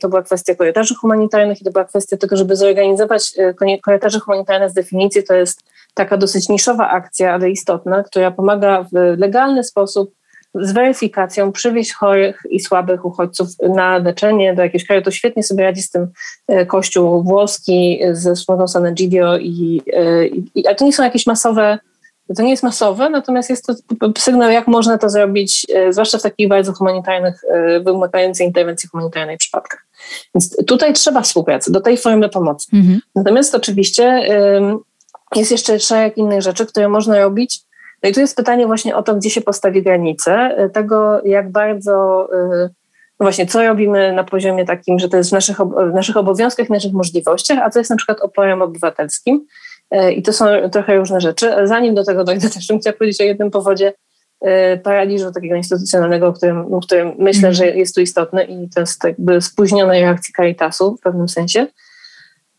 to 0.00 0.08
była 0.08 0.22
kwestia 0.22 0.54
korytarzy 0.54 0.94
humanitarnych 0.94 1.60
i 1.60 1.64
to 1.64 1.70
była 1.70 1.84
kwestia 1.84 2.16
tego, 2.16 2.36
żeby 2.36 2.56
zorganizować 2.56 3.34
korytarze 3.82 4.20
humanitarne 4.20 4.70
z 4.70 4.74
definicji. 4.74 5.24
To 5.24 5.34
jest 5.34 5.62
taka 5.94 6.16
dosyć 6.16 6.48
niszowa 6.48 6.88
akcja, 6.88 7.34
ale 7.34 7.50
istotna, 7.50 8.02
która 8.02 8.30
pomaga 8.30 8.82
w 8.82 9.18
legalny 9.18 9.64
sposób 9.64 10.14
z 10.54 10.72
weryfikacją 10.72 11.52
przywieźć 11.52 11.92
chorych 11.92 12.42
i 12.50 12.60
słabych 12.60 13.04
uchodźców 13.04 13.48
na 13.74 13.98
leczenie 13.98 14.54
do 14.54 14.62
jakiegoś 14.62 14.86
kraju. 14.86 15.02
To 15.02 15.10
świetnie 15.10 15.42
sobie 15.42 15.64
radzi 15.64 15.82
z 15.82 15.90
tym 15.90 16.08
e, 16.48 16.66
kościół 16.66 17.22
włoski 17.22 18.00
ze 18.12 18.34
wspólnotą 18.34 18.68
San 18.68 18.86
Egidio 18.86 19.38
i, 19.38 19.82
e, 19.92 20.26
i, 20.26 20.68
a 20.68 20.74
to 20.74 20.84
nie 20.84 20.92
są 20.92 21.02
jakieś 21.02 21.26
masowe 21.26 21.78
to 22.36 22.42
nie 22.42 22.50
jest 22.50 22.62
masowe, 22.62 23.10
natomiast 23.10 23.50
jest 23.50 23.66
to 23.66 23.74
sygnał, 24.18 24.50
jak 24.50 24.68
można 24.68 24.98
to 24.98 25.10
zrobić, 25.10 25.66
e, 25.74 25.92
zwłaszcza 25.92 26.18
w 26.18 26.22
takich 26.22 26.48
bardzo 26.48 26.72
humanitarnych, 26.72 27.44
wymagających 27.84 28.46
interwencji 28.46 28.88
humanitarnej 28.88 29.38
przypadkach. 29.38 29.86
Więc 30.34 30.56
tutaj 30.66 30.92
trzeba 30.92 31.20
współpracy, 31.20 31.72
do 31.72 31.80
tej 31.80 31.96
formy 31.96 32.28
pomocy. 32.28 32.68
Mhm. 32.72 33.00
Natomiast 33.14 33.54
oczywiście 33.54 34.22
jest 35.36 35.50
jeszcze 35.50 35.80
szereg 35.80 36.16
innych 36.16 36.42
rzeczy, 36.42 36.66
które 36.66 36.88
można 36.88 37.18
robić 37.18 37.60
no 38.02 38.08
i 38.08 38.12
tu 38.12 38.20
jest 38.20 38.36
pytanie 38.36 38.66
właśnie 38.66 38.96
o 38.96 39.02
to, 39.02 39.14
gdzie 39.14 39.30
się 39.30 39.40
postawi 39.40 39.82
granice, 39.82 40.64
y, 40.64 40.70
tego 40.70 41.20
jak 41.24 41.50
bardzo, 41.50 42.28
y, 42.32 42.68
no 43.20 43.24
właśnie, 43.24 43.46
co 43.46 43.62
robimy 43.62 44.12
na 44.12 44.24
poziomie 44.24 44.64
takim, 44.64 44.98
że 44.98 45.08
to 45.08 45.16
jest 45.16 45.30
w 45.30 45.32
naszych, 45.32 45.56
w 45.90 45.94
naszych 45.94 46.16
obowiązkach, 46.16 46.66
w 46.66 46.70
naszych 46.70 46.92
możliwościach, 46.92 47.58
a 47.58 47.70
co 47.70 47.78
jest 47.78 47.90
na 47.90 47.96
przykład 47.96 48.20
oporem 48.20 48.62
obywatelskim. 48.62 49.46
Y, 49.94 50.12
I 50.12 50.22
to 50.22 50.32
są 50.32 50.46
trochę 50.72 50.96
różne 50.96 51.20
rzeczy. 51.20 51.52
Zanim 51.64 51.94
do 51.94 52.04
tego 52.04 52.24
dojdę, 52.24 52.50
też 52.54 52.66
bym 52.66 52.80
chciała 52.80 52.96
powiedzieć 52.96 53.20
o 53.20 53.24
jednym 53.24 53.50
powodzie 53.50 53.92
paraliżu 54.82 55.32
takiego 55.32 55.54
instytucjonalnego, 55.54 56.26
o 56.26 56.32
którym, 56.32 56.74
o 56.74 56.80
którym 56.80 57.12
myślę, 57.18 57.48
mm. 57.48 57.54
że 57.54 57.66
jest 57.66 57.94
tu 57.94 58.00
istotny 58.00 58.44
i 58.44 58.68
to 58.74 58.80
jest 58.80 59.04
jakby 59.04 59.40
spóźnionej 59.40 60.02
reakcji 60.02 60.34
Caritasu 60.36 60.96
w 60.96 61.00
pewnym 61.00 61.28
sensie. 61.28 61.66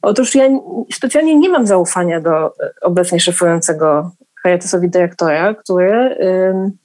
Otóż 0.02 0.36
ja 0.36 0.50
specjalnie 0.94 1.36
nie 1.36 1.50
mam 1.50 1.68
zaufania 1.68 2.22
do 2.22 2.54
obecnie 2.82 3.20
szefującego 3.20 4.12
Caritasowi 4.44 4.90
dyrektora, 4.90 5.54
który, 5.54 6.18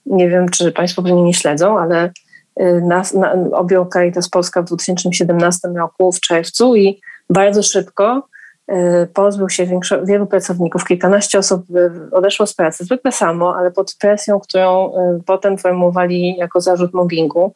nie 0.06 0.28
wiem, 0.28 0.49
czy 0.49 0.73
Państwo 0.73 1.02
pewnie 1.02 1.23
nie 1.23 1.35
śledzą, 1.35 1.78
ale 1.78 2.11
nas, 2.82 3.14
na, 3.14 3.32
objął 3.52 3.87
Caritas 3.87 4.28
Polska 4.28 4.62
w 4.62 4.64
2017 4.64 5.68
roku 5.68 6.12
w 6.12 6.20
czerwcu 6.20 6.76
i 6.76 7.00
bardzo 7.30 7.62
szybko 7.62 8.28
pozbył 9.14 9.49
się 9.49 9.66
większo- 9.66 10.06
wielu 10.06 10.26
pracowników, 10.26 10.85
kilkanaście 10.85 11.38
osób 11.38 11.64
odeszło 12.12 12.46
z 12.46 12.54
pracy, 12.54 12.85
zwykle 12.85 13.12
samo, 13.12 13.56
ale 13.56 13.70
pod 13.70 13.94
presją, 14.00 14.40
którą 14.40 14.92
potem 15.26 15.58
formułowali 15.58 16.37
jako 16.37 16.61
zarzut 16.61 16.94
mobbingu. 16.94 17.52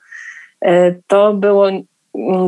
To 1.06 1.34
było 1.34 1.68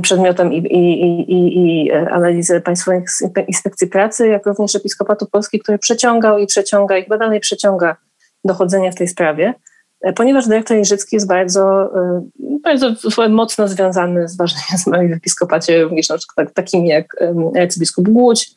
przedmiotem 0.02 0.52
i, 0.52 0.56
i, 0.56 1.32
i, 1.32 1.58
i, 1.58 1.92
e, 1.92 2.10
analizy 2.10 2.60
Państwowej 2.60 3.02
Inspekcji 3.48 3.86
Pracy, 3.86 4.28
jak 4.28 4.46
również 4.46 4.74
Episkopatu 4.74 5.26
Polski, 5.26 5.58
który 5.58 5.78
przeciągał 5.78 6.38
i 6.38 6.46
przeciąga 6.46 6.98
i 6.98 7.02
chyba 7.02 7.18
dalej 7.18 7.40
przeciąga 7.40 7.96
dochodzenia 8.44 8.90
w 8.90 8.94
tej 8.94 9.08
sprawie, 9.08 9.54
e, 10.00 10.12
ponieważ 10.12 10.46
dyrektor 10.46 10.76
Jerzycki 10.76 11.16
jest 11.16 11.26
bardzo, 11.26 11.94
e, 11.96 12.22
bardzo 12.62 12.94
mocno 13.28 13.68
związany 13.68 14.28
z 14.28 14.36
ważnymi 14.36 14.66
osobami 14.74 15.08
w 15.08 15.12
episkopacie, 15.16 15.82
również 15.82 16.08
na 16.08 16.18
przykład 16.18 16.54
takimi 16.54 16.88
jak 16.88 17.16
arcybiskup 17.60 18.08
Głódź, 18.08 18.50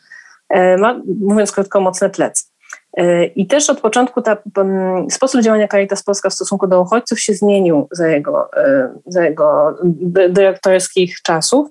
ma, 0.77 1.01
mówiąc 1.21 1.51
krótko, 1.51 1.81
mocne 1.81 2.09
plecy. 2.09 2.43
I 3.35 3.47
też 3.47 3.69
od 3.69 3.81
początku 3.81 4.21
ta, 4.21 4.37
sposób 5.09 5.41
działania 5.41 5.67
Caritas 5.67 6.03
Polska 6.03 6.29
w 6.29 6.33
stosunku 6.33 6.67
do 6.67 6.81
uchodźców 6.81 7.19
się 7.19 7.33
zmienił 7.33 7.87
za 7.91 8.07
jego, 8.07 8.49
e, 8.57 8.89
za 9.05 9.25
jego 9.25 9.77
dyrektorskich 10.29 11.21
czasów. 11.21 11.69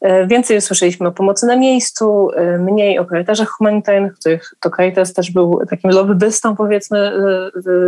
E, 0.00 0.26
więcej 0.26 0.60
słyszeliśmy 0.60 1.08
o 1.08 1.12
pomocy 1.12 1.46
na 1.46 1.56
miejscu, 1.56 2.30
e, 2.30 2.58
mniej 2.58 2.98
o 2.98 3.04
korytarzach 3.04 3.48
humanitarnych, 3.48 4.14
których 4.14 4.54
to 4.60 4.70
Caritas 4.70 5.12
też 5.12 5.30
był 5.30 5.60
takim 5.70 5.90
lobbystą 5.90 6.56
powiedzmy 6.56 7.12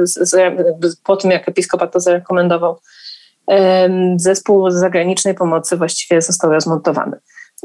z, 0.03 0.31
z, 0.31 0.97
po 1.05 1.17
tym, 1.17 1.31
jak 1.31 1.49
episkopat 1.49 1.93
to 1.93 2.01
zarekomendował. 2.01 2.79
Zespół 4.17 4.71
zagranicznej 4.71 5.35
pomocy 5.35 5.77
właściwie 5.77 6.23
został 6.23 6.53
rozmontowany. 6.53 7.17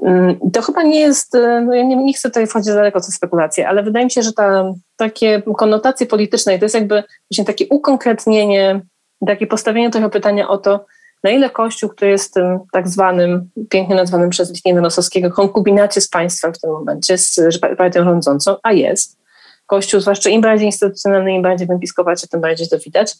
Mm, 0.02 0.40
to 0.54 0.62
chyba 0.62 0.84
nie 0.84 1.00
jest, 1.00 1.36
e, 1.36 1.62
no 1.62 1.74
ja 1.74 1.84
nie, 1.84 1.96
nie 1.96 2.14
chcę 2.14 2.30
tutaj 2.30 2.48
wchodzić 2.48 2.74
daleko 2.74 3.00
w 3.00 3.06
spekulacje, 3.06 3.68
ale 3.68 3.84
wydaje 3.84 4.06
mi 4.06 4.12
się, 4.12 4.22
że 4.22 4.34
ta, 4.34 4.74
takie 4.98 5.42
konotacje 5.58 6.08
polityczne 6.08 6.60
to 6.60 6.66
jest 6.66 6.76
jakby 6.76 7.04
właśnie 7.32 7.46
takie 7.46 7.68
ukonkretnienie, 7.70 8.82
takie 9.28 9.48
postawienie 9.48 9.90
tego 9.90 10.10
pytania 10.10 10.48
o 10.48 10.58
to, 10.58 10.86
na 11.24 11.30
ile 11.30 11.50
Kościół, 11.50 11.90
który 11.90 12.12
jest 12.12 12.34
tym 12.34 12.60
tak 12.72 12.88
zwanym, 12.88 13.50
pięknie 13.70 13.96
nazwanym 13.96 14.30
przez 14.30 14.50
Litwina 14.50 14.82
Nosowskiego, 14.82 15.32
konkubinacie 15.32 16.02
z 16.02 16.08
państwem 16.08 16.54
w 16.54 16.60
tym 16.60 16.72
momencie, 16.72 17.18
z 17.18 17.40
partią 17.78 18.04
rządzącą, 18.04 18.56
a 18.64 18.72
jest. 18.72 19.18
Kościół, 19.66 20.00
zwłaszcza 20.00 20.30
im 20.30 20.42
bardziej 20.42 20.66
instytucjonalny, 20.66 21.36
im 21.36 21.42
bardziej 21.42 21.68
w 21.68 22.28
tym 22.28 22.42
bardziej 22.42 22.70
to 22.70 22.80
widać, 22.80 23.16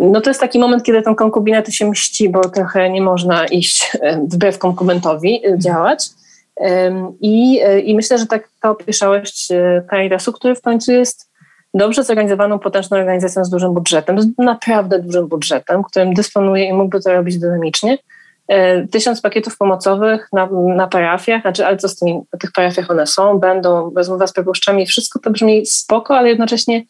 no 0.00 0.20
to 0.20 0.30
jest 0.30 0.40
taki 0.40 0.58
moment, 0.58 0.82
kiedy 0.82 1.02
ten 1.02 1.14
konkubinaty 1.14 1.72
się 1.72 1.90
mści, 1.90 2.28
bo 2.28 2.40
trochę 2.48 2.90
nie 2.90 3.02
można 3.02 3.46
iść 3.46 3.92
wbrew 4.28 4.58
konkubentowi 4.58 5.46
e, 5.46 5.58
działać. 5.58 6.08
I, 7.20 7.60
e, 7.64 7.80
I 7.80 7.96
myślę, 7.96 8.18
że 8.18 8.26
taka 8.26 8.70
opieszałość 8.70 9.52
e, 9.52 9.82
Caritasu, 9.90 10.32
który 10.32 10.54
w 10.54 10.62
końcu 10.62 10.92
jest 10.92 11.30
dobrze 11.74 12.04
zorganizowaną, 12.04 12.58
potężną 12.58 12.96
organizacją 12.96 13.44
z 13.44 13.50
dużym 13.50 13.74
budżetem, 13.74 14.22
z 14.22 14.26
naprawdę 14.38 14.98
dużym 14.98 15.28
budżetem, 15.28 15.82
którym 15.82 16.14
dysponuje 16.14 16.64
i 16.64 16.72
mógłby 16.72 17.00
to 17.00 17.12
robić 17.12 17.38
dynamicznie. 17.38 17.98
Tysiąc 18.90 19.20
pakietów 19.20 19.56
pomocowych 19.56 20.28
na, 20.32 20.48
na 20.76 20.86
parafiach, 20.86 21.42
znaczy, 21.42 21.66
ale 21.66 21.76
co 21.76 21.88
z 21.88 21.96
tymi, 21.98 22.14
na 22.32 22.38
tych 22.38 22.52
parafiach 22.52 22.90
one 22.90 23.06
są, 23.06 23.38
będą, 23.38 23.92
rozmowa 23.96 24.26
z 24.26 24.32
proboszczami, 24.32 24.86
wszystko 24.86 25.18
to 25.18 25.30
brzmi 25.30 25.66
spoko, 25.66 26.16
ale 26.16 26.28
jednocześnie 26.28 26.82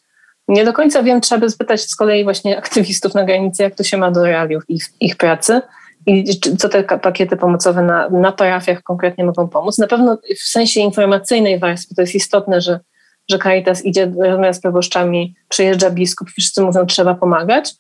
nie 0.53 0.65
do 0.65 0.73
końca 0.73 1.03
wiem, 1.03 1.21
trzeba 1.21 1.41
by 1.41 1.51
spytać 1.51 1.81
z 1.81 1.97
kolei 1.97 2.25
właśnie 2.25 2.59
aktywistów 2.59 3.15
na 3.15 3.25
granicy, 3.25 3.63
jak 3.63 3.75
to 3.75 3.85
się 3.85 3.97
ma 3.97 4.11
do 4.11 4.25
realiów 4.25 4.63
ich, 4.69 4.85
ich 5.01 5.17
pracy 5.17 5.61
i 6.07 6.41
co 6.59 6.69
te 6.69 6.85
pakiety 6.85 7.37
pomocowe 7.37 7.83
na, 7.83 8.09
na 8.09 8.33
parafiach 8.33 8.83
konkretnie 8.83 9.25
mogą 9.25 9.49
pomóc. 9.49 9.79
Na 9.79 9.87
pewno 9.87 10.19
w 10.37 10.43
sensie 10.43 10.81
informacyjnej 10.81 11.59
warstwy 11.59 11.95
to 11.95 12.01
jest 12.03 12.15
istotne, 12.15 12.61
że, 12.61 12.81
że 13.31 13.39
Caritas 13.39 13.85
idzie 13.85 14.13
rozmawiać 14.21 14.57
z 14.57 14.61
proboszczami, 14.61 15.35
przyjeżdża 15.49 15.91
biskup 15.91 16.31
wszyscy 16.31 16.63
mówią, 16.63 16.87
trzeba 16.87 17.15
pomagać, 17.15 17.75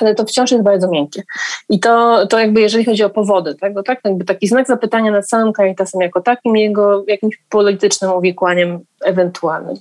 ale 0.00 0.14
to 0.14 0.24
wciąż 0.24 0.50
jest 0.50 0.64
bardzo 0.64 0.88
miękkie. 0.88 1.22
I 1.68 1.80
to, 1.80 2.26
to 2.26 2.38
jakby 2.38 2.60
jeżeli 2.60 2.84
chodzi 2.84 3.04
o 3.04 3.10
powody 3.10 3.54
tego, 3.54 3.82
tak, 3.82 4.00
jakby 4.04 4.24
taki 4.24 4.48
znak 4.48 4.66
zapytania 4.66 5.10
nad 5.10 5.28
samym 5.28 5.52
Caritasem 5.52 6.00
jako 6.00 6.20
takim, 6.20 6.56
jego 6.56 7.04
jakimś 7.06 7.38
politycznym 7.48 8.12
uwikłaniem 8.12 8.80
ewentualnym. 9.04 9.76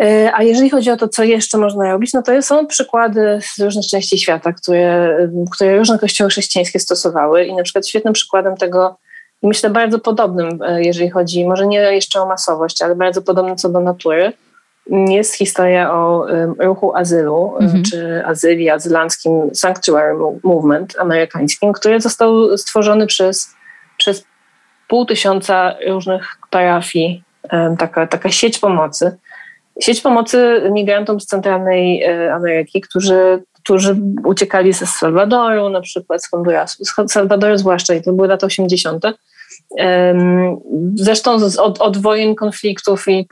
E, 0.00 0.34
a 0.34 0.42
jeżeli 0.42 0.70
chodzi 0.70 0.90
o 0.90 0.96
to, 0.96 1.08
co 1.08 1.24
jeszcze 1.24 1.58
można 1.58 1.92
robić, 1.92 2.12
no 2.12 2.22
to 2.22 2.42
są 2.42 2.66
przykłady 2.66 3.38
z 3.42 3.60
różnych 3.60 3.86
części 3.86 4.18
świata, 4.18 4.52
które, 4.52 5.16
które 5.50 5.78
różne 5.78 5.98
kościoły 5.98 6.30
chrześcijańskie 6.30 6.78
stosowały. 6.78 7.44
I 7.44 7.54
na 7.54 7.62
przykład 7.62 7.88
świetnym 7.88 8.14
przykładem 8.14 8.56
tego 8.56 8.98
i 9.42 9.46
myślę 9.46 9.70
bardzo 9.70 9.98
podobnym, 9.98 10.58
jeżeli 10.76 11.10
chodzi, 11.10 11.46
może 11.46 11.66
nie 11.66 11.78
jeszcze 11.78 12.20
o 12.20 12.26
masowość, 12.26 12.82
ale 12.82 12.94
bardzo 12.94 13.22
podobnym 13.22 13.56
co 13.56 13.68
do 13.68 13.80
natury, 13.80 14.32
jest 14.86 15.34
historia 15.34 15.94
o 15.94 16.26
ruchu 16.58 16.96
azylu, 16.96 17.56
mhm. 17.60 17.82
czy 17.84 18.26
azyli, 18.26 18.70
azylanckim 18.70 19.50
Sanctuary 19.54 20.14
Movement 20.42 20.98
amerykańskim, 20.98 21.72
który 21.72 22.00
został 22.00 22.58
stworzony 22.58 23.06
przez, 23.06 23.54
przez 23.96 24.24
pół 24.88 25.06
tysiąca 25.06 25.74
różnych 25.86 26.36
parafii, 26.50 27.24
taka, 27.78 28.06
taka 28.06 28.30
sieć 28.30 28.58
pomocy. 28.58 29.16
Sieć 29.80 30.00
pomocy 30.00 30.62
migrantom 30.70 31.20
z 31.20 31.26
centralnej 31.26 32.02
e, 32.02 32.34
Ameryki, 32.34 32.80
którzy, 32.80 33.42
którzy 33.52 33.96
uciekali 34.24 34.72
ze 34.72 34.86
Salwadoru, 34.86 35.68
na 35.68 35.80
przykład 35.80 36.24
z 36.24 36.30
Hondurasu, 36.30 36.84
z 36.84 37.12
Salwadoru 37.12 37.56
zwłaszcza, 37.56 37.94
i 37.94 38.02
to 38.02 38.12
były 38.12 38.28
lata 38.28 38.46
80. 38.46 39.04
Zresztą 40.94 41.38
od, 41.58 41.80
od 41.80 41.96
wojen, 41.96 42.34
konfliktów 42.34 43.08
i 43.08 43.28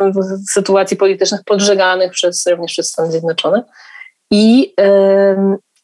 sytuacji 0.51 0.97
politycznych 0.97 1.41
podżeganych 1.45 2.13
przez, 2.13 2.47
również 2.47 2.73
przez 2.73 2.89
Stany 2.89 3.11
Zjednoczone. 3.11 3.65
I, 4.31 4.75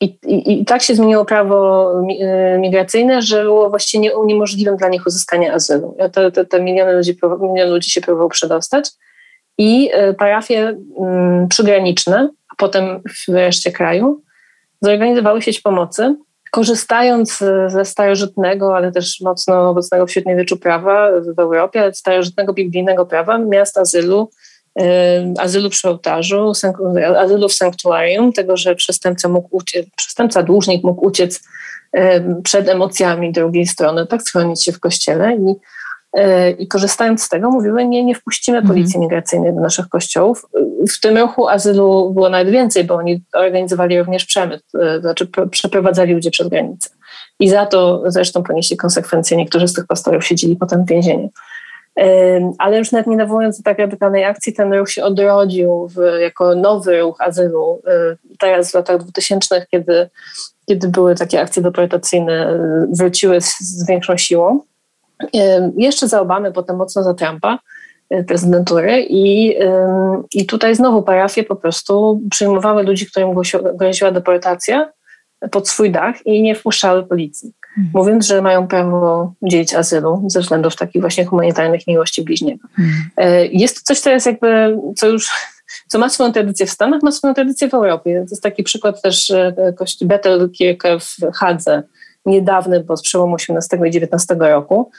i, 0.00 0.18
i, 0.26 0.64
tak 0.64 0.82
się 0.82 0.94
zmieniło 0.94 1.24
prawo 1.24 1.90
e, 2.20 2.58
migracyjne, 2.58 3.22
że 3.22 3.42
było 3.42 3.70
właściwie 3.70 4.10
niemożliwym 4.26 4.76
dla 4.76 4.88
nich 4.88 5.06
uzyskanie 5.06 5.52
azylu. 5.52 5.96
Te, 6.12 6.32
te, 6.32 6.44
te 6.44 6.62
miliony, 6.62 6.92
ludzi, 6.96 7.18
milion 7.40 7.70
ludzi 7.70 7.90
się 7.90 8.00
próbowało 8.00 8.30
przedostać 8.30 8.90
i 9.58 9.90
e, 9.92 10.14
parafie 10.14 10.76
mm, 11.00 11.48
przygraniczne, 11.48 12.28
a 12.48 12.54
potem 12.56 13.02
w 13.28 13.34
reszcie 13.34 13.72
kraju. 13.72 14.22
Zorganizowały 14.80 15.42
sieć 15.42 15.60
pomocy, 15.60 16.16
korzystając 16.50 17.38
ze 17.66 17.84
starożytnego, 17.84 18.76
ale 18.76 18.92
też 18.92 19.20
mocno 19.20 19.70
obecnego 19.70 20.06
w 20.06 20.10
średniowieczu 20.10 20.56
prawa 20.56 21.08
w 21.36 21.38
Europie, 21.38 21.90
starożytnego 21.94 22.52
biblijnego 22.52 23.06
prawa, 23.06 23.38
miast 23.38 23.78
azylu, 23.78 24.30
azylu 25.38 25.70
przy 25.70 25.88
ołtarzu, 25.88 26.52
azylu 27.18 27.48
w 27.48 27.52
sanktuarium, 27.52 28.32
tego, 28.32 28.56
że 28.56 28.74
przestępca, 28.74 29.28
mógł 29.28 29.56
uciec, 29.56 29.86
przestępca, 29.96 30.42
dłużnik 30.42 30.84
mógł 30.84 31.06
uciec 31.06 31.44
przed 32.44 32.68
emocjami 32.68 33.32
drugiej 33.32 33.66
strony, 33.66 34.06
tak 34.06 34.22
schronić 34.22 34.64
się 34.64 34.72
w 34.72 34.80
kościele 34.80 35.36
i 35.36 35.54
i 36.58 36.68
korzystając 36.68 37.22
z 37.22 37.28
tego 37.28 37.50
mówiły, 37.50 37.88
nie, 37.88 38.04
nie 38.04 38.14
wpuścimy 38.14 38.58
mhm. 38.58 38.74
policji 38.74 39.00
migracyjnej 39.00 39.54
do 39.54 39.60
naszych 39.60 39.88
kościołów. 39.88 40.46
W 40.90 41.00
tym 41.00 41.18
ruchu 41.18 41.48
azylu 41.48 42.10
było 42.14 42.28
nawet 42.28 42.50
więcej, 42.50 42.84
bo 42.84 42.94
oni 42.94 43.22
organizowali 43.32 43.98
również 43.98 44.24
przemyt, 44.24 44.62
e, 44.80 45.00
znaczy 45.00 45.28
przeprowadzali 45.50 46.14
ludzi 46.14 46.30
przez 46.30 46.48
granicę. 46.48 46.90
I 47.40 47.48
za 47.48 47.66
to 47.66 48.02
zresztą 48.06 48.42
ponieśli 48.42 48.76
konsekwencje. 48.76 49.36
Niektórzy 49.36 49.68
z 49.68 49.72
tych 49.72 49.86
pastorów 49.86 50.26
siedzieli 50.26 50.56
potem 50.56 50.84
w 50.84 50.88
więzieniu. 50.88 51.30
Ale 52.58 52.78
już 52.78 52.92
nawet 52.92 53.06
nie 53.06 53.16
nawołując 53.16 53.56
do 53.56 53.62
tak 53.62 53.78
radykalnej 53.78 54.24
akcji, 54.24 54.52
ten 54.52 54.74
ruch 54.74 54.90
się 54.90 55.04
odrodził 55.04 55.88
w, 55.88 56.20
jako 56.20 56.54
nowy 56.54 57.00
ruch 57.00 57.20
azylu. 57.20 57.82
Teraz 58.38 58.70
w 58.70 58.74
latach 58.74 58.98
2000, 59.02 59.66
kiedy, 59.70 60.10
kiedy 60.68 60.88
były 60.88 61.14
takie 61.14 61.40
akcje 61.40 61.62
deportacyjne, 61.62 62.60
wróciły 62.98 63.40
z, 63.40 63.60
z 63.60 63.86
większą 63.86 64.16
siłą. 64.16 64.60
Jeszcze 65.76 66.08
za 66.08 66.20
Obamy, 66.20 66.52
potem 66.52 66.76
mocno 66.76 67.02
za 67.02 67.14
Trumpa 67.14 67.58
y, 68.14 68.24
prezydentury 68.24 69.06
i, 69.08 69.54
i 70.34 70.46
tutaj 70.46 70.74
znowu 70.74 71.02
parafie 71.02 71.44
po 71.44 71.56
prostu 71.56 72.20
przyjmowały 72.30 72.82
ludzi, 72.82 73.06
którym 73.06 73.30
groziła 73.74 74.10
deportacja 74.10 74.92
pod 75.50 75.68
swój 75.68 75.90
dach 75.90 76.26
i 76.26 76.42
nie 76.42 76.54
wpuszczały 76.54 77.06
policji. 77.06 77.52
Mhm. 77.78 77.90
mówiąc, 77.94 78.26
że 78.26 78.42
mają 78.42 78.68
prawo 78.68 79.32
udzielić 79.40 79.74
azylu 79.74 80.24
ze 80.26 80.40
względów 80.40 80.76
takich 80.76 81.00
właśnie 81.00 81.24
humanitarnych 81.24 81.86
miłości 81.86 82.22
bliźniego. 82.22 82.68
Mhm. 82.78 83.48
Jest 83.52 83.76
to 83.76 83.82
coś, 83.84 84.00
co 84.00 84.10
jest 84.10 84.26
jakby, 84.26 84.78
co 84.96 85.08
już 85.08 85.30
co 85.88 85.98
ma 85.98 86.08
swoją 86.08 86.32
tradycję 86.32 86.66
w 86.66 86.70
Stanach, 86.70 87.02
ma 87.02 87.10
swoją 87.10 87.34
tradycję 87.34 87.68
w 87.68 87.74
Europie. 87.74 88.14
To 88.14 88.30
jest 88.30 88.42
taki 88.42 88.62
przykład 88.62 89.02
też 89.02 89.30
e, 89.30 89.72
kości 89.78 90.06
Bethel 90.06 90.50
Kirke 90.50 90.98
w 91.00 91.16
Hadze, 91.34 91.82
niedawny, 92.26 92.84
bo 92.84 92.96
z 92.96 93.02
przełomu 93.02 93.36
XVIII 93.36 93.82
i 93.82 94.04
XIX 94.04 94.26
roku, 94.40 94.90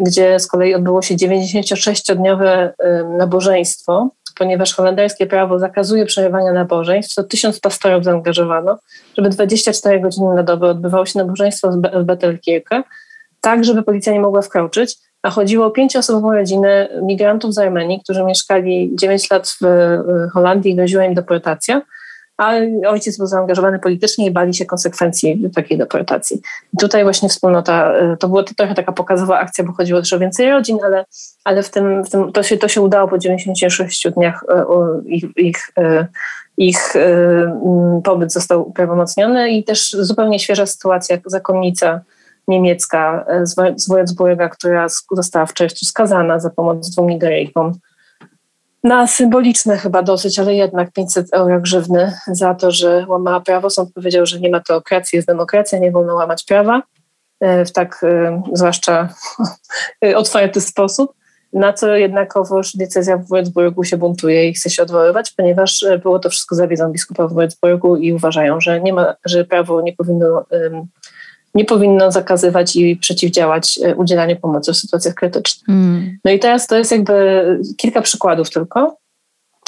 gdzie 0.00 0.40
z 0.40 0.46
kolei 0.46 0.74
odbyło 0.74 1.02
się 1.02 1.14
96-dniowe 1.14 2.70
nabożeństwo 3.18 4.10
ponieważ 4.40 4.74
holenderskie 4.74 5.26
prawo 5.26 5.58
zakazuje 5.58 6.06
przerywania 6.06 6.52
nabożeństw, 6.52 7.14
to 7.14 7.24
tysiąc 7.24 7.60
pastorów 7.60 8.04
zaangażowano, 8.04 8.78
żeby 9.16 9.28
24 9.28 10.00
godziny 10.00 10.34
na 10.34 10.42
dobę 10.42 10.66
odbywało 10.66 11.06
się 11.06 11.18
nabożeństwo 11.18 11.70
w 11.70 12.04
Bettelkirke, 12.04 12.82
tak 13.40 13.64
żeby 13.64 13.82
policja 13.82 14.12
nie 14.12 14.20
mogła 14.20 14.42
wkroczyć, 14.42 14.96
a 15.22 15.30
chodziło 15.30 15.66
o 15.66 15.70
pięcioosobową 15.70 16.32
rodzinę 16.32 16.88
migrantów 17.02 17.54
z 17.54 17.58
Armenii, 17.58 18.00
którzy 18.04 18.24
mieszkali 18.24 18.90
9 18.94 19.30
lat 19.30 19.48
w 19.60 19.64
Holandii 20.32 20.72
i 20.72 20.76
groziła 20.76 21.04
im 21.04 21.14
deportacja, 21.14 21.82
a 22.40 22.52
ojciec 22.88 23.18
był 23.18 23.26
zaangażowany 23.26 23.78
politycznie 23.78 24.26
i 24.26 24.30
bali 24.30 24.54
się 24.54 24.66
konsekwencji 24.66 25.50
takiej 25.54 25.78
deportacji. 25.78 26.40
Tutaj 26.80 27.02
właśnie 27.02 27.28
wspólnota, 27.28 27.92
y, 28.12 28.16
to 28.16 28.28
była 28.28 28.44
trochę 28.44 28.74
taka 28.74 28.92
pokazowa 28.92 29.38
akcja, 29.38 29.64
bo 29.64 29.72
chodziło 29.72 30.00
też 30.00 30.12
o 30.12 30.18
więcej 30.18 30.50
rodzin, 30.50 30.78
ale, 30.84 31.04
ale 31.44 31.62
w 31.62 31.70
tym, 31.70 32.04
w 32.04 32.10
tym 32.10 32.32
to, 32.32 32.42
się, 32.42 32.56
to 32.56 32.68
się 32.68 32.80
udało 32.80 33.08
po 33.08 33.18
96 33.18 34.06
dniach 34.16 34.44
y, 35.04 35.08
ich, 35.08 35.24
ich, 35.36 35.70
y, 35.78 36.06
ich 36.56 36.94
pobyt 38.04 38.32
został 38.32 38.68
uprawomocniony 38.68 39.50
i 39.50 39.64
też 39.64 39.90
zupełnie 39.90 40.38
świeża 40.38 40.66
sytuacja, 40.66 41.18
zakonnica 41.26 42.00
niemiecka 42.48 43.26
z 43.74 43.88
Wolfsburga, 43.88 44.48
która 44.48 44.86
została 45.12 45.46
w 45.46 45.54
czerwcu 45.54 45.86
skazana 45.86 46.40
za 46.40 46.50
pomoc 46.50 46.90
dwóm 46.90 47.06
Nigeryjkom 47.06 47.72
na 48.84 49.06
symboliczne 49.06 49.78
chyba 49.78 50.02
dosyć, 50.02 50.38
ale 50.38 50.54
jednak 50.54 50.92
500 50.92 51.26
euro 51.32 51.60
grzywny 51.60 52.12
za 52.26 52.54
to, 52.54 52.70
że 52.70 53.06
łamała 53.08 53.40
prawo. 53.40 53.70
Sąd 53.70 53.92
powiedział, 53.92 54.26
że 54.26 54.40
nie 54.40 54.50
ma 54.50 54.60
teokracji, 54.60 55.16
jest 55.16 55.28
demokracja, 55.28 55.78
nie 55.78 55.90
wolno 55.90 56.14
łamać 56.14 56.44
prawa 56.44 56.82
e, 57.40 57.64
w 57.64 57.72
tak 57.72 58.00
e, 58.04 58.42
zwłaszcza 58.52 59.08
otwarty 60.16 60.60
sposób. 60.60 61.12
Na 61.52 61.72
co 61.72 61.96
jednakowoż 61.96 62.76
decyzja 62.76 63.16
w 63.16 63.28
Würzburgu 63.28 63.84
się 63.84 63.96
buntuje 63.96 64.48
i 64.48 64.54
chce 64.54 64.70
się 64.70 64.82
odwoływać, 64.82 65.32
ponieważ 65.36 65.82
e, 65.82 65.98
było 65.98 66.18
to 66.18 66.30
wszystko 66.30 66.54
za 66.54 66.66
wiedzą 66.66 66.92
biskupa 66.92 67.28
w 67.28 67.34
Würzburgu 67.34 68.00
i 68.00 68.12
uważają, 68.12 68.60
że 68.60 68.80
nie 68.80 68.92
ma, 68.92 69.14
że 69.24 69.44
prawo 69.44 69.80
nie 69.80 69.92
powinno 69.92 70.44
nie 71.54 71.64
powinno 71.64 72.12
zakazywać 72.12 72.76
i 72.76 72.96
przeciwdziałać 72.96 73.80
e, 73.84 73.96
udzielaniu 73.96 74.36
pomocy 74.36 74.72
w 74.72 74.76
sytuacjach 74.76 75.14
krytycznych. 75.14 75.68
Mm. 75.68 76.18
No 76.24 76.30
i 76.30 76.38
teraz 76.38 76.66
to 76.66 76.78
jest 76.78 76.92
jakby 76.92 77.58
kilka 77.76 78.02
przykładów 78.02 78.50
tylko. 78.50 78.96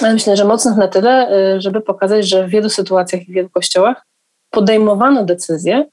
Myślę, 0.03 0.37
że 0.37 0.45
mocnych 0.45 0.77
na 0.77 0.89
tyle, 0.89 1.29
e, 1.31 1.61
żeby 1.61 1.81
pokazać, 1.81 2.29
że 2.29 2.47
w 2.47 2.51
wielu 2.51 2.69
sytuacjach 2.69 3.23
i 3.23 3.33
w 3.33 3.35
wielu 3.35 3.49
kościołach 3.51 4.07
podejmowano 4.51 5.25
decyzję, 5.25 5.85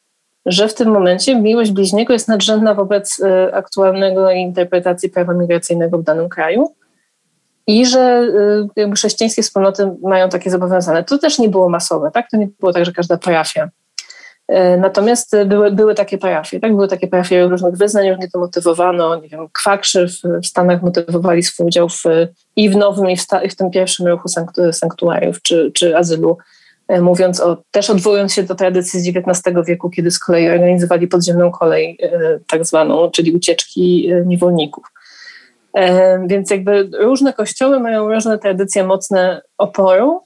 że 0.46 0.68
w 0.68 0.74
tym 0.74 0.90
momencie 0.90 1.36
miłość 1.36 1.72
bliźniego 1.72 2.14
jest 2.14 2.28
nadrzędna 2.28 2.74
wobec 2.74 3.20
e, 3.20 3.56
aktualnego 3.56 4.32
interpretacji 4.32 5.10
prawa 5.10 5.34
migracyjnego 5.34 5.98
w 5.98 6.04
danym 6.04 6.30
kraju 6.30 6.74
i 7.68 7.86
że 7.86 8.28
jakby 8.76 8.96
chrześcijańskie 8.96 9.44
wspólnoty 9.44 9.92
mają 10.02 10.30
takie 10.30 10.50
zobowiązane. 10.50 11.04
To 11.04 11.18
też 11.18 11.40
nie 11.40 11.50
było 11.50 11.70
masowe, 11.70 12.12
tak? 12.14 12.30
To 12.32 12.38
nie 12.38 12.48
było 12.60 12.74
tak, 12.74 12.86
że 12.86 12.92
każda 12.92 13.18
parafia 13.18 13.70
natomiast 14.78 15.36
były, 15.46 15.72
były 15.72 15.96
takie 15.96 16.18
parafie, 16.18 16.60
tak? 16.60 16.76
Były 16.76 16.88
takie 16.88 17.08
parafie 17.08 17.48
różnych 17.48 17.76
wyznań, 17.76 18.10
różnie 18.10 18.30
to 18.30 18.40
motywowano. 18.40 19.16
Nie 19.16 19.30
wiem, 19.30 19.48
kwakrzy 19.54 20.08
w, 20.08 20.42
w 20.44 20.48
Stanach 20.48 20.82
motywowali 20.82 21.44
swój 21.44 21.66
udział 21.66 21.90
w, 21.90 22.04
i 22.56 22.70
w 22.70 22.76
nowym, 22.76 23.10
i 23.10 23.18
w, 23.18 23.22
sta, 23.22 23.44
i 23.44 23.50
w 23.50 23.56
tym 23.56 23.72
pierwszym 23.72 24.08
ruchu 24.08 24.30
sanktuariów 24.72 25.42
czy, 25.42 25.72
czy 25.74 25.98
azylu, 25.98 26.38
e, 26.88 27.02
mówiąc 27.02 27.40
o, 27.40 27.58
też 27.72 27.90
odwołując 27.90 28.34
się 28.34 28.44
do 28.44 28.56
tradycji 28.56 29.00
z 29.00 29.08
XIX 29.08 29.56
wieku, 29.68 29.90
kiedy 29.90 30.12
z 30.12 30.20
kolei 30.20 30.50
organizowali 30.50 31.08
podziemną 31.08 31.52
kolej 31.52 31.98
e, 32.02 32.40
tak 32.48 32.66
zwaną, 32.66 33.12
czyli 33.12 33.32
ucieczki 33.32 34.12
niewolników. 34.26 34.86
Więc 36.28 36.52
jakby 36.52 36.90
różne 37.00 37.34
kościoły 37.34 37.80
mają 37.80 38.14
różne 38.14 38.40
tradycje 38.40 38.84
mocne 38.84 39.42
oporu, 39.58 40.22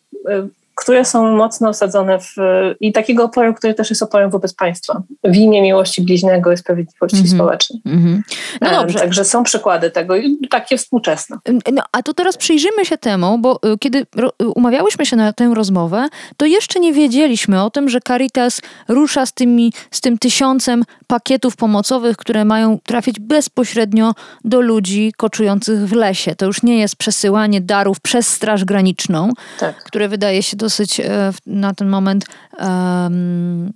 które 0.83 1.05
są 1.05 1.35
mocno 1.35 1.69
osadzone 1.69 2.19
w 2.19 2.35
i 2.79 2.91
takiego 2.91 3.23
oporu, 3.23 3.53
który 3.53 3.73
też 3.73 3.89
jest 3.89 4.03
oporem 4.03 4.29
wobec 4.29 4.53
państwa 4.53 5.01
w 5.23 5.35
imię 5.35 5.61
miłości 5.61 6.01
bliźniego 6.01 6.51
i 6.51 6.57
sprawiedliwości 6.57 7.17
mm 7.17 7.29
-hmm. 7.29 7.35
społecznej. 7.35 7.81
Mm 7.85 7.99
-hmm. 7.99 8.21
No 8.61 8.69
dobrze. 8.69 8.99
Także 8.99 9.25
są 9.25 9.43
przykłady 9.43 9.91
tego 9.91 10.15
i 10.15 10.47
takie 10.49 10.77
współczesne. 10.77 11.37
No, 11.73 11.83
a 11.91 12.03
to 12.03 12.13
teraz 12.13 12.37
przyjrzymy 12.37 12.85
się 12.85 12.97
temu, 12.97 13.37
bo 13.37 13.59
y, 13.73 13.77
kiedy 13.77 13.99
y, 14.41 14.47
umawiałyśmy 14.47 15.05
się 15.05 15.15
na 15.15 15.33
tę 15.33 15.51
rozmowę, 15.53 16.07
to 16.37 16.45
jeszcze 16.45 16.79
nie 16.79 16.93
wiedzieliśmy 16.93 17.63
o 17.63 17.69
tym, 17.69 17.89
że 17.89 17.99
Caritas 18.07 18.61
rusza 18.87 19.25
z, 19.25 19.33
tymi, 19.33 19.73
z 19.91 20.01
tym 20.01 20.17
tysiącem 20.17 20.83
pakietów 21.07 21.55
pomocowych, 21.55 22.17
które 22.17 22.45
mają 22.45 22.79
trafić 22.83 23.19
bezpośrednio 23.19 24.13
do 24.43 24.61
ludzi 24.61 25.13
koczujących 25.17 25.87
w 25.87 25.93
lesie. 25.93 26.35
To 26.35 26.45
już 26.45 26.63
nie 26.63 26.79
jest 26.79 26.95
przesyłanie 26.95 27.61
darów 27.61 27.99
przez 27.99 28.27
Straż 28.27 28.65
Graniczną, 28.65 29.29
tak. 29.59 29.83
które 29.83 30.09
wydaje 30.09 30.43
się 30.43 30.57
dosyć 30.57 30.72
e, 30.79 31.33
na 31.45 31.73
ten 31.73 31.89
moment 31.89 32.25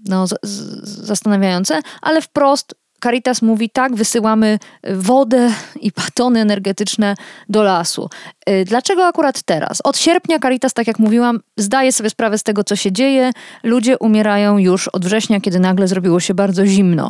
no, 0.06 0.26
zastanawiające, 0.84 1.82
ale 2.02 2.22
wprost 2.22 2.74
Caritas 3.04 3.42
mówi 3.42 3.70
tak, 3.70 3.96
wysyłamy 3.96 4.60
wodę 4.94 5.52
i 5.82 5.92
batony 5.92 6.40
energetyczne 6.40 7.16
do 7.50 7.64
lasu. 7.64 8.10
Y, 8.50 8.66
dlaczego 8.66 9.06
akurat 9.06 9.44
teraz? 9.44 9.82
Od 9.84 9.98
sierpnia 9.98 10.40
Caritas, 10.40 10.74
tak 10.74 10.88
jak 10.88 11.00
mówiłam, 11.00 11.40
zdaje 11.58 11.92
sobie 11.92 12.10
sprawę 12.10 12.38
z 12.38 12.44
tego, 12.44 12.64
co 12.64 12.76
się 12.76 12.92
dzieje. 12.92 13.32
Ludzie 13.64 13.98
umierają 13.98 14.58
już 14.58 14.88
od 14.88 15.06
września, 15.06 15.42
kiedy 15.42 15.60
nagle 15.60 15.88
zrobiło 15.88 16.20
się 16.20 16.34
bardzo 16.34 16.66
zimno. 16.66 17.10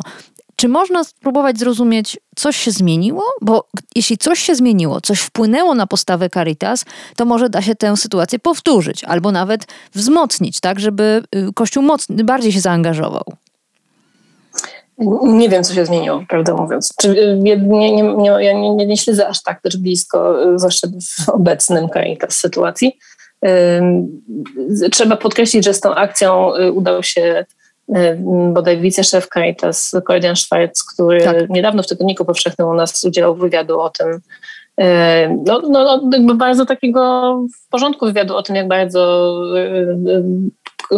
Czy 0.60 0.68
można 0.68 1.04
spróbować 1.04 1.58
zrozumieć, 1.58 2.18
coś 2.36 2.56
się 2.56 2.70
zmieniło? 2.70 3.22
Bo 3.40 3.68
jeśli 3.94 4.18
coś 4.18 4.38
się 4.38 4.54
zmieniło, 4.54 5.00
coś 5.00 5.20
wpłynęło 5.20 5.74
na 5.74 5.86
postawę 5.86 6.30
Caritas, 6.30 6.84
to 7.16 7.24
może 7.24 7.50
da 7.50 7.62
się 7.62 7.74
tę 7.74 7.96
sytuację 7.96 8.38
powtórzyć 8.38 9.04
albo 9.04 9.32
nawet 9.32 9.66
wzmocnić, 9.94 10.60
tak, 10.60 10.80
żeby 10.80 11.22
y, 11.34 11.52
Kościół 11.54 11.82
mocny, 11.82 12.24
bardziej 12.24 12.52
się 12.52 12.60
zaangażował. 12.60 13.24
Nie 15.22 15.48
wiem, 15.48 15.64
co 15.64 15.74
się 15.74 15.86
zmieniło, 15.86 16.24
prawdę 16.28 16.54
mówiąc. 16.54 16.94
Czy, 17.00 17.08
y, 17.08 17.38
nie, 17.38 17.56
nie, 17.56 18.02
nie, 18.02 18.30
ja 18.30 18.52
nie, 18.52 18.86
nie 18.86 18.96
śledzę 18.96 19.28
aż 19.28 19.42
tak 19.42 19.62
też 19.62 19.76
blisko, 19.76 20.48
y, 20.54 20.58
zwłaszcza 20.58 20.88
w 20.88 21.28
obecnym 21.28 21.88
Caritas 21.88 22.34
sytuacji. 22.34 22.98
Trzeba 24.92 25.16
podkreślić, 25.16 25.64
że 25.64 25.74
z 25.74 25.80
tą 25.80 25.94
akcją 25.94 26.50
udał 26.72 27.02
się 27.02 27.44
bodaj 28.52 28.78
wiceszef 28.80 29.28
Caritas, 29.28 29.92
Kordian 30.04 30.36
Schwarz, 30.36 30.70
który 30.94 31.20
tak. 31.20 31.50
niedawno 31.50 31.82
w 31.82 31.86
tygodniku 31.86 32.24
powszechnym 32.24 32.68
u 32.68 32.74
nas 32.74 33.04
udzielał 33.04 33.34
wywiadu 33.34 33.80
o 33.80 33.90
tym, 33.90 34.20
no, 35.46 35.62
no, 35.70 36.10
jakby 36.12 36.34
bardzo 36.34 36.66
takiego 36.66 37.32
w 37.56 37.68
porządku 37.68 38.06
wywiadu 38.06 38.36
o 38.36 38.42
tym, 38.42 38.56
jak 38.56 38.68
bardzo 38.68 39.34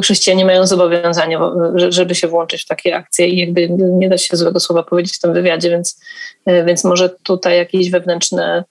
chrześcijanie 0.03 0.45
mają 0.45 0.67
zobowiązanie, 0.67 1.39
żeby 1.75 2.15
się 2.15 2.29
włączyć 2.29 2.63
w 2.63 2.67
takie 2.67 2.97
akcje 2.97 3.29
i 3.29 3.39
jakby 3.39 3.69
nie 3.71 4.09
da 4.09 4.19
się 4.19 4.37
złego 4.37 4.61
słowa 4.61 4.83
powiedzieć 4.83 5.17
w 5.17 5.21
tym 5.21 5.33
wywiadzie, 5.33 5.71
więc, 5.71 6.01
więc 6.67 6.85
może 6.85 7.11
tutaj 7.23 7.57
jakieś 7.57 7.91
wewnętrzne 7.91 8.65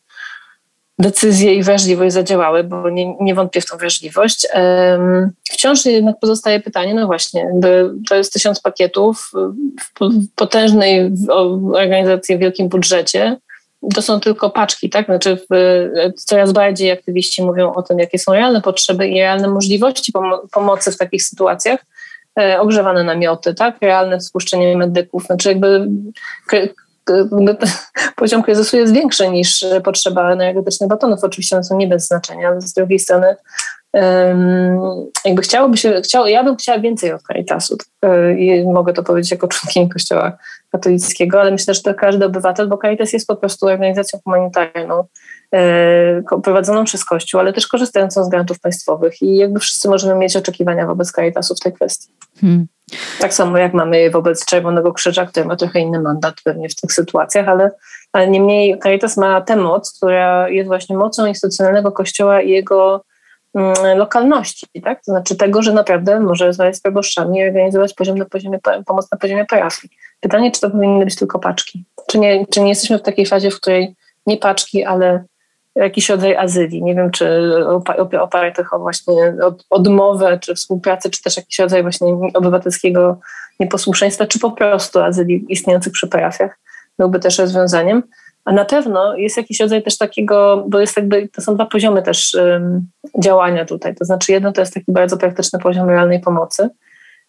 decyzje 1.00 1.56
i 1.56 1.64
wrażliwość 1.64 2.14
zadziałały, 2.14 2.64
bo 2.64 2.90
nie, 2.90 3.16
nie 3.22 3.36
wątpię 3.36 3.62
w 3.62 3.66
tą 3.66 3.78
wrażliwość. 3.78 4.48
Wciąż 5.52 5.86
jednak 5.86 6.20
pozostaje 6.20 6.60
pytanie, 6.60 6.94
no 6.94 7.08
właśnie, 7.08 7.52
to 8.10 8.16
jest 8.16 8.34
tysiąc 8.34 8.62
pakietów 8.62 9.32
w 9.82 10.00
potężnej 10.36 11.12
organizacji 11.74 12.38
w 12.38 12.40
wielkim 12.40 12.70
budżecie. 12.70 13.38
To 13.96 14.02
są 14.02 14.20
tylko 14.20 14.50
paczki, 14.50 14.90
tak? 14.90 15.06
Znaczy 15.06 15.38
coraz 16.16 16.52
bardziej 16.52 16.92
aktywiści 16.92 17.44
mówią 17.44 17.74
o 17.74 17.84
tym, 17.84 18.00
jakie 18.00 18.20
są 18.20 18.34
realne 18.34 18.62
potrzeby 18.62 19.08
i 19.08 19.20
realne 19.20 19.48
możliwości 19.48 20.14
pomocy 20.52 20.92
w 20.92 20.98
takich 20.98 21.24
sytuacjach 21.24 21.80
e, 22.40 22.60
ogrzewane 22.60 23.04
namioty, 23.04 23.54
tak? 23.54 23.78
Realne 23.82 24.22
spuszczenie 24.22 24.78
medyków. 24.78 25.24
Znaczy 25.24 25.50
jakby 25.50 25.88
poziom 28.16 28.44
kryzysu 28.44 28.78
jest 28.78 28.94
większy 28.94 29.30
niż 29.30 29.66
potrzeba 29.84 30.32
energetycznych 30.32 30.90
batonów. 30.90 31.24
Oczywiście 31.24 31.56
one 31.56 31.64
są 31.64 31.78
nie 31.78 31.88
bez 31.88 32.08
znaczenia, 32.08 32.48
ale 32.48 32.62
z 32.62 32.74
drugiej 32.74 33.00
strony 33.00 33.36
jakby 35.26 35.42
chciałoby 35.42 35.78
się, 35.78 36.02
chciało, 36.02 36.28
ja 36.28 36.44
bym 36.44 36.56
chciała 36.56 36.80
więcej 36.80 37.14
od 37.14 37.22
Caritasu. 37.22 37.78
I 38.38 38.64
mogę 38.74 38.94
to 38.94 39.04
powiedzieć 39.04 39.32
jako 39.32 39.48
członkini 39.48 39.90
Kościoła 39.90 40.38
katolickiego, 40.72 41.42
ale 41.42 41.52
myślę, 41.52 41.74
że 41.74 41.82
to 41.82 41.94
każdy 41.94 42.26
obywatel, 42.26 42.68
bo 42.68 42.78
Caritas 42.78 43.14
jest 43.14 43.28
po 43.28 43.36
prostu 43.36 43.66
organizacją 43.66 44.20
humanitarną 44.24 45.00
e, 45.00 45.06
prowadzoną 46.44 46.84
przez 46.84 47.06
Kościół, 47.06 47.40
ale 47.40 47.54
też 47.54 47.68
korzystającą 47.68 48.24
z 48.24 48.30
grantów 48.30 48.60
państwowych 48.60 49.22
i 49.22 49.36
jakby 49.36 49.60
wszyscy 49.60 49.90
możemy 49.90 50.16
mieć 50.16 50.36
oczekiwania 50.36 50.86
wobec 50.86 51.12
Caritasu 51.12 51.56
w 51.56 51.60
tej 51.60 51.74
kwestii. 51.74 52.14
Hmm. 52.42 52.68
Tak 53.20 53.34
samo 53.34 53.58
jak 53.58 53.74
mamy 53.74 54.10
wobec 54.10 54.46
Czerwonego 54.46 54.94
Krzyża, 54.94 55.26
który 55.26 55.46
ma 55.46 55.56
trochę 55.56 55.80
inny 55.80 56.02
mandat 56.02 56.36
pewnie 56.44 56.70
w 56.70 56.76
tych 56.76 56.92
sytuacjach, 56.92 57.48
ale, 57.48 57.72
ale 58.14 58.28
niemniej 58.28 58.80
Caritas 58.80 59.18
ma 59.18 59.42
tę 59.42 59.56
moc, 59.56 59.98
która 59.98 60.50
jest 60.50 60.68
właśnie 60.68 60.98
mocą 60.98 61.26
instytucjonalnego 61.26 61.92
kościoła 61.92 62.42
i 62.42 62.50
jego 62.50 63.04
mm, 63.56 63.98
lokalności, 63.98 64.68
tak? 64.84 64.98
To 64.98 65.12
znaczy 65.12 65.36
tego, 65.36 65.62
że 65.62 65.74
naprawdę 65.74 66.20
może 66.20 66.46
rozmawiać 66.46 66.76
z 66.76 66.82
proboszczami 66.82 67.40
i 67.40 67.48
organizować 67.48 67.94
poziom 67.94 68.18
na 68.18 68.26
poziomie, 68.26 68.60
pomoc 68.86 69.12
na 69.12 69.18
poziomie 69.18 69.46
parafii. 69.46 69.94
Pytanie, 70.20 70.52
czy 70.52 70.62
to 70.62 70.70
powinny 70.70 71.06
być 71.06 71.16
tylko 71.16 71.40
paczki? 71.40 71.84
Czy 72.08 72.20
nie, 72.20 72.46
czy 72.48 72.62
nie 72.62 72.70
jesteśmy 72.70 72.98
w 72.98 73.02
takiej 73.02 73.26
fazie, 73.26 73.52
w 73.52 73.56
której 73.56 73.96
nie 74.28 74.38
paczki, 74.38 74.86
ale 74.86 75.24
jakiś 75.76 76.10
rodzaj 76.10 76.36
azylii. 76.36 76.84
Nie 76.84 76.96
wiem, 76.96 77.12
czy 77.12 77.54
opartych 78.22 78.74
o 78.74 78.80
właśnie 78.80 79.34
odmowę, 79.70 80.40
czy 80.42 80.56
współpracę, 80.56 81.10
czy 81.10 81.24
też 81.24 81.38
jakiś 81.38 81.60
rodzaj 81.60 81.82
właśnie 81.82 82.08
obywatelskiego 82.34 83.20
nieposłuszeństwa, 83.60 84.28
czy 84.28 84.40
po 84.40 84.52
prostu 84.52 85.00
azylii 85.00 85.46
istniejących 85.50 85.94
przy 85.94 86.08
parafiach 86.08 86.60
byłby 87.00 87.20
też 87.20 87.40
rozwiązaniem. 87.40 88.04
A 88.46 88.52
na 88.52 88.66
pewno 88.66 89.16
jest 89.16 89.38
jakiś 89.38 89.60
rodzaj 89.60 89.84
też 89.84 89.98
takiego, 89.98 90.66
bo 90.68 90.80
jest 90.80 90.98
jakby, 90.98 91.28
to 91.28 91.42
są 91.42 91.56
dwa 91.56 91.66
poziomy 91.66 92.02
też 92.02 92.34
um, 92.34 92.88
działania 93.20 93.66
tutaj. 93.66 93.96
To 93.96 94.06
znaczy 94.06 94.32
jedno 94.32 94.52
to 94.52 94.62
jest 94.62 94.74
taki 94.74 94.92
bardzo 94.92 95.18
praktyczny 95.18 95.60
poziom 95.60 95.90
realnej 95.90 96.20
pomocy, 96.20 96.70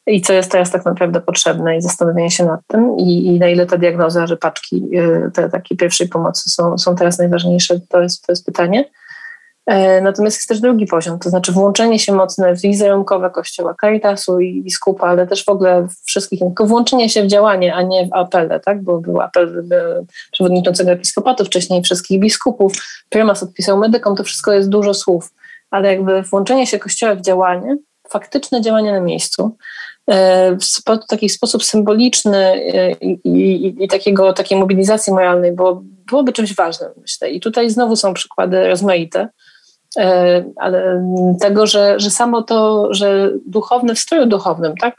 i 0.06 0.20
co 0.20 0.32
jest 0.32 0.52
teraz 0.52 0.70
tak 0.70 0.84
naprawdę 0.84 1.20
potrzebne 1.20 1.76
i 1.76 1.82
zastanowienie 1.82 2.30
się 2.30 2.44
nad 2.44 2.60
tym 2.66 2.96
i, 2.98 3.26
i 3.26 3.38
na 3.38 3.48
ile 3.48 3.66
ta 3.66 3.78
diagnoza, 3.78 4.26
że 4.26 4.36
paczki 4.36 4.88
y, 4.94 5.30
te 5.34 5.50
takiej 5.50 5.76
pierwszej 5.76 6.08
pomocy 6.08 6.50
są, 6.50 6.78
są 6.78 6.96
teraz 6.96 7.18
najważniejsze, 7.18 7.80
to 7.88 8.02
jest, 8.02 8.26
to 8.26 8.32
jest 8.32 8.46
pytanie. 8.46 8.84
E, 9.66 10.00
natomiast 10.00 10.36
jest 10.36 10.48
też 10.48 10.60
drugi 10.60 10.86
poziom, 10.86 11.18
to 11.18 11.30
znaczy 11.30 11.52
włączenie 11.52 11.98
się 11.98 12.12
mocne 12.12 12.56
w 12.56 12.60
wizerunkowe 12.60 13.30
kościoła 13.30 13.74
Caritasu 13.80 14.40
i 14.40 14.62
biskupa, 14.62 15.06
ale 15.06 15.26
też 15.26 15.44
w 15.44 15.48
ogóle 15.48 15.86
wszystkich, 16.04 16.40
tylko 16.40 16.66
włączenie 16.66 17.10
się 17.10 17.22
w 17.22 17.26
działanie, 17.26 17.74
a 17.74 17.82
nie 17.82 18.06
w 18.06 18.12
apele, 18.12 18.60
tak? 18.60 18.82
bo 18.82 18.98
był 18.98 19.20
apel 19.20 19.64
przewodniczącego 20.32 20.90
episkopatu, 20.90 21.44
wcześniej 21.44 21.82
wszystkich 21.82 22.20
biskupów, 22.20 22.72
prymas 23.08 23.42
odpisał 23.42 23.78
medykom, 23.78 24.16
to 24.16 24.24
wszystko 24.24 24.52
jest 24.52 24.68
dużo 24.68 24.94
słów, 24.94 25.32
ale 25.70 25.88
jakby 25.88 26.22
włączenie 26.22 26.66
się 26.66 26.78
kościoła 26.78 27.14
w 27.14 27.20
działanie, 27.20 27.76
faktyczne 28.08 28.60
działanie 28.60 28.92
na 28.92 29.00
miejscu, 29.00 29.56
w 30.60 31.06
taki 31.08 31.28
sposób 31.28 31.64
symboliczny 31.64 32.38
e, 32.38 32.92
i, 32.92 33.20
i, 33.24 33.84
i, 33.84 33.88
takiego, 33.88 34.32
takiej 34.32 34.58
mobilizacji 34.58 35.12
moralnej 35.12 35.52
było, 35.52 35.82
byłoby 36.06 36.32
czymś 36.32 36.54
ważnym, 36.54 36.90
myślę. 36.96 37.30
I 37.30 37.40
tutaj 37.40 37.70
znowu 37.70 37.96
są 37.96 38.14
przykłady 38.14 38.68
rozmaite, 38.68 39.28
e, 39.98 40.44
ale 40.56 41.04
tego, 41.40 41.66
że, 41.66 42.00
że 42.00 42.10
samo 42.10 42.42
to, 42.42 42.88
że 42.94 43.30
duchowny 43.46 43.94
w 43.94 43.98
stroju 43.98 44.26
duchownym, 44.26 44.76
tak? 44.76 44.94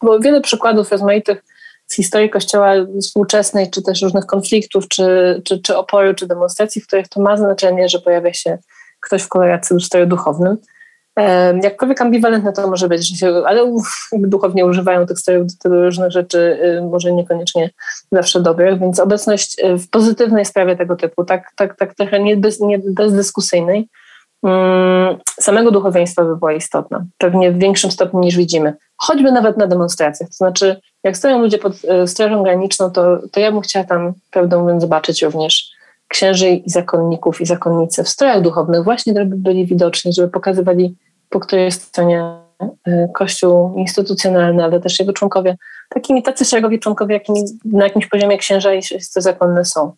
Było 0.00 0.20
wiele 0.20 0.40
przykładów 0.40 0.92
rozmaitych 0.92 1.44
z 1.86 1.94
historii 1.94 2.30
Kościoła 2.30 2.72
współczesnej, 3.02 3.70
czy 3.70 3.82
też 3.82 4.02
różnych 4.02 4.26
konfliktów, 4.26 4.88
czy, 4.88 5.40
czy, 5.44 5.58
czy 5.58 5.76
oporu, 5.76 6.14
czy 6.14 6.26
demonstracji, 6.26 6.82
w 6.82 6.86
których 6.86 7.08
to 7.08 7.20
ma 7.20 7.36
znaczenie, 7.36 7.88
że 7.88 7.98
pojawia 7.98 8.32
się 8.32 8.58
ktoś 9.00 9.22
w 9.22 9.28
koloracji 9.28 9.76
w 9.76 9.82
stroju 9.82 10.06
duchownym. 10.06 10.56
Jakkolwiek 11.62 12.00
ambiwalentne 12.00 12.52
to 12.52 12.70
może 12.70 12.88
być, 12.88 13.24
ale 13.46 13.72
duchownie 14.12 14.66
używają 14.66 15.06
tych 15.06 15.18
strojów 15.18 15.46
do 15.46 15.52
tego 15.62 15.84
różnych 15.84 16.10
rzeczy, 16.10 16.38
y, 16.78 16.82
może 16.82 17.12
niekoniecznie 17.12 17.70
zawsze 18.12 18.40
dobrych, 18.40 18.80
więc 18.80 19.00
obecność 19.00 19.56
y, 19.64 19.78
w 19.78 19.90
pozytywnej 19.90 20.44
sprawie 20.44 20.76
tego 20.76 20.96
typu, 20.96 21.24
tak, 21.24 21.52
tak, 21.56 21.76
tak 21.76 21.94
trochę 21.94 22.20
nie, 22.20 22.36
bez, 22.36 22.60
nie 22.60 22.78
bezdyskusyjnej, 22.78 23.88
mm, 24.42 25.16
samego 25.40 25.70
duchowieństwa 25.70 26.24
by 26.24 26.36
była 26.36 26.52
istotna. 26.52 27.04
Pewnie 27.18 27.52
w 27.52 27.58
większym 27.58 27.90
stopniu 27.90 28.20
niż 28.20 28.36
widzimy. 28.36 28.74
Choćby 28.96 29.32
nawet 29.32 29.56
na 29.56 29.66
demonstracjach. 29.66 30.28
To 30.28 30.34
znaczy, 30.34 30.80
jak 31.04 31.16
stoją 31.16 31.38
ludzie 31.38 31.58
pod 31.58 31.72
y, 32.04 32.06
strażą 32.08 32.42
graniczną, 32.42 32.90
to, 32.90 33.18
to 33.32 33.40
ja 33.40 33.52
bym 33.52 33.60
chciała 33.60 33.84
tam, 33.84 34.12
prawdę 34.30 34.58
mówiąc, 34.58 34.82
zobaczyć 34.82 35.22
również 35.22 35.69
księży 36.10 36.48
i 36.50 36.70
zakonników 36.70 37.40
i 37.40 37.46
zakonnice 37.46 38.04
w 38.04 38.08
strojach 38.08 38.42
duchownych, 38.42 38.84
właśnie 38.84 39.14
żeby 39.16 39.36
byli 39.36 39.66
widoczni, 39.66 40.12
żeby 40.12 40.28
pokazywali 40.28 40.96
po 41.30 41.40
której 41.40 41.72
stronie 41.72 42.24
y, 42.88 43.08
Kościół 43.14 43.74
instytucjonalny, 43.76 44.64
ale 44.64 44.80
też 44.80 45.00
jego 45.00 45.12
członkowie, 45.12 45.56
takimi 45.88 46.22
tacy 46.22 46.44
szeregowi 46.44 46.78
członkowie, 46.78 47.14
jakimi 47.14 47.44
na 47.64 47.84
jakimś 47.84 48.06
poziomie 48.06 48.38
księża 48.38 48.74
i 48.74 48.82
siostry 48.82 49.22
zakonne 49.22 49.64
są. 49.64 49.92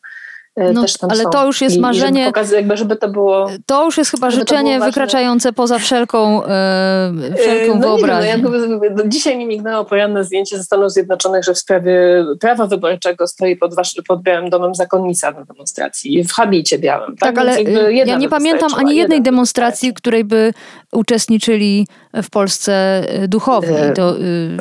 Y, 0.61 0.73
no, 0.73 0.85
ale 1.09 1.23
są. 1.23 1.31
to 1.31 1.47
już 1.47 1.61
jest 1.61 1.79
marzenie. 1.79 2.33
Jakby, 2.53 2.77
żeby 2.77 2.97
to 2.97 3.09
było. 3.09 3.51
To 3.67 3.85
już 3.85 3.99
jest 3.99 4.11
chyba 4.11 4.31
życzenie 4.31 4.81
wykraczające 4.81 5.53
poza 5.53 5.79
wszelką, 5.79 6.45
e, 6.45 7.13
wszelką 7.39 7.75
no 7.75 7.81
wyobraźnię. 7.81 8.37
Nie 8.37 8.43
no, 8.43 8.85
jakby, 8.85 9.09
dzisiaj 9.09 9.39
mi 9.39 9.47
mignęło 9.47 9.85
poranne 9.85 10.25
zdjęcie 10.25 10.57
ze 10.57 10.65
Stanów 10.65 10.93
Zjednoczonych, 10.93 11.45
że 11.45 11.55
w 11.55 11.59
sprawie 11.59 12.25
prawa 12.41 12.67
wyborczego 12.67 13.27
stoi 13.27 13.57
pod, 13.57 13.75
wasz, 13.75 13.95
pod 14.09 14.23
Białym 14.23 14.51
Domem 14.51 14.75
zakonnica 14.75 15.31
na 15.31 15.45
demonstracji 15.45 16.25
w 16.25 16.33
habicie 16.33 16.79
białym. 16.79 17.17
Tak, 17.17 17.35
tak 17.35 17.39
ale 17.39 17.63
ja 17.93 18.17
nie 18.17 18.29
pamiętam 18.29 18.71
ani 18.77 18.97
jednej 18.97 19.23
demonstracji, 19.23 19.91
w 19.91 19.95
której 19.95 20.25
by 20.25 20.53
uczestniczyli 20.93 21.87
w 22.23 22.31
Polsce 22.31 23.05
duchowni. 23.29 23.77
To. 23.95 24.15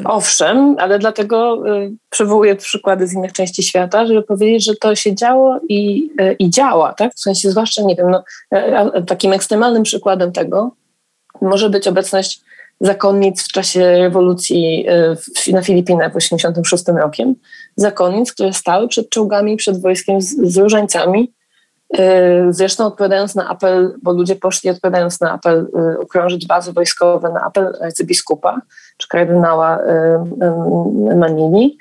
Owszem, 0.06 0.76
ale 0.80 1.00
dlatego 1.00 1.64
przywołuję 2.12 2.56
przykłady 2.56 3.08
z 3.08 3.14
innych 3.14 3.34
części 3.34 3.64
świata, 3.64 4.06
żeby 4.06 4.22
powiedzieć, 4.24 4.66
że 4.66 4.76
to 4.76 4.96
się 4.96 5.16
działo 5.16 5.60
i 5.70 6.10
i, 6.40 6.50
działa, 6.50 6.94
tak? 6.94 7.14
W 7.14 7.20
sensie 7.20 7.52
zwłaszcza, 7.52 7.82
nie 7.82 7.96
wiem, 7.96 8.12
no, 8.12 8.24
takim 9.08 9.34
ekstremalnym 9.34 9.84
przykładem 9.84 10.32
tego 10.32 10.72
może 11.42 11.70
być 11.70 11.88
obecność 11.88 12.42
zakonnic 12.82 13.44
w 13.44 13.52
czasie 13.52 13.98
rewolucji 13.98 14.86
na 15.52 15.62
Filipinach 15.62 16.12
w 16.12 16.16
1986 16.16 16.84
rokiem. 17.02 17.36
Zakonnic, 17.76 18.32
które 18.32 18.54
stały 18.54 18.88
przed 18.88 19.10
czołgami, 19.10 19.58
przed 19.58 19.82
wojskiem 19.82 20.22
z, 20.22 20.54
z 20.54 20.58
różańcami. 20.58 21.34
Zresztą 22.50 22.86
odpowiadając 22.86 23.36
na 23.36 23.50
apel, 23.50 23.94
bo 24.04 24.12
ludzie 24.12 24.36
poszli 24.36 24.70
odpowiadając 24.70 25.22
na 25.22 25.32
apel 25.32 25.68
ukrążyć 26.02 26.48
bazy 26.48 26.74
wojskowe, 26.74 27.30
na 27.30 27.42
apel 27.42 27.74
arcybiskupa 27.82 28.62
czy 28.98 29.08
kardynała 29.08 29.80
Manini, 31.16 31.78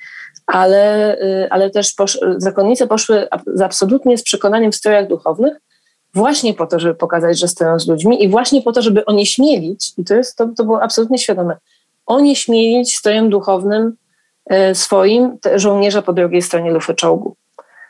ale, 0.52 1.18
ale 1.50 1.70
też 1.70 1.92
posz, 1.92 2.18
zakonnice 2.36 2.86
poszły 2.86 3.28
absolutnie 3.62 4.18
z 4.18 4.22
przekonaniem 4.22 4.72
w 4.72 4.76
strojach 4.76 5.08
duchownych, 5.08 5.54
właśnie 6.14 6.54
po 6.54 6.66
to, 6.66 6.80
żeby 6.80 6.94
pokazać, 6.94 7.38
że 7.38 7.48
stoją 7.48 7.78
z 7.78 7.88
ludźmi 7.88 8.24
i 8.24 8.28
właśnie 8.28 8.62
po 8.62 8.72
to, 8.72 8.82
żeby 8.82 9.04
onieśmielić, 9.04 9.92
i 9.98 10.04
to, 10.04 10.14
jest, 10.14 10.36
to, 10.36 10.48
to 10.56 10.64
było 10.64 10.82
absolutnie 10.82 11.18
świadome, 11.18 11.56
onieśmielić 12.06 12.96
strojem 12.96 13.30
duchownym 13.30 13.96
e, 14.46 14.74
swoim 14.74 15.38
żołnierza 15.54 16.02
po 16.02 16.12
drugiej 16.12 16.42
stronie 16.42 16.70
lufy 16.70 16.94
czołgu. 16.94 17.36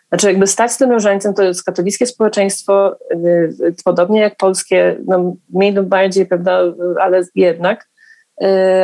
Znaczy 0.09 0.27
jakby 0.27 0.47
stać 0.47 0.73
z 0.73 0.79
tym 0.79 0.91
różańcem, 0.91 1.35
to 1.35 1.43
jest 1.43 1.65
katolickie 1.65 2.07
społeczeństwo, 2.07 2.97
e, 3.11 3.17
podobnie 3.85 4.21
jak 4.21 4.37
polskie, 4.37 4.97
no 5.07 5.35
mniej 5.51 5.73
lub 5.73 5.87
bardziej, 5.87 6.27
prawda, 6.27 6.63
ale 7.01 7.23
jednak 7.35 7.89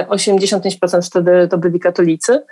85% 0.09 0.99
e, 0.99 1.03
wtedy 1.03 1.49
to 1.49 1.59
byli 1.59 1.81
katolicy. 1.81 2.43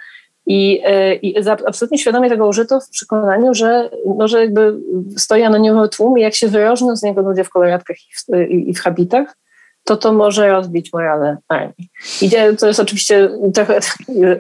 I, 0.47 0.81
e, 0.85 1.15
I 1.15 1.49
absolutnie 1.67 1.99
świadomie 1.99 2.29
tego 2.29 2.49
użyto 2.49 2.81
w 2.81 2.91
przekonaniu, 2.91 3.55
że, 3.55 3.91
no, 4.19 4.29
że 4.29 4.41
jakby 4.41 4.77
stoi 5.17 5.43
anonimowy 5.43 5.89
tłum 5.89 6.19
i 6.19 6.23
jak 6.23 6.35
się 6.35 6.49
wyrożną 6.49 6.97
z 6.97 7.03
niego 7.03 7.23
ludzie 7.23 7.45
w 7.45 7.51
koloratkach 7.51 7.97
i 7.97 8.15
w, 8.17 8.51
i, 8.51 8.71
i 8.71 8.75
w 8.75 8.81
habitach, 8.81 9.37
to 9.85 9.97
to 9.97 10.13
może 10.13 10.49
rozbić 10.49 10.93
morale 10.93 11.37
armii. 11.49 11.91
I 12.23 12.31
to 12.59 12.67
jest 12.67 12.81
oczywiście 12.81 13.31
trochę 13.55 13.81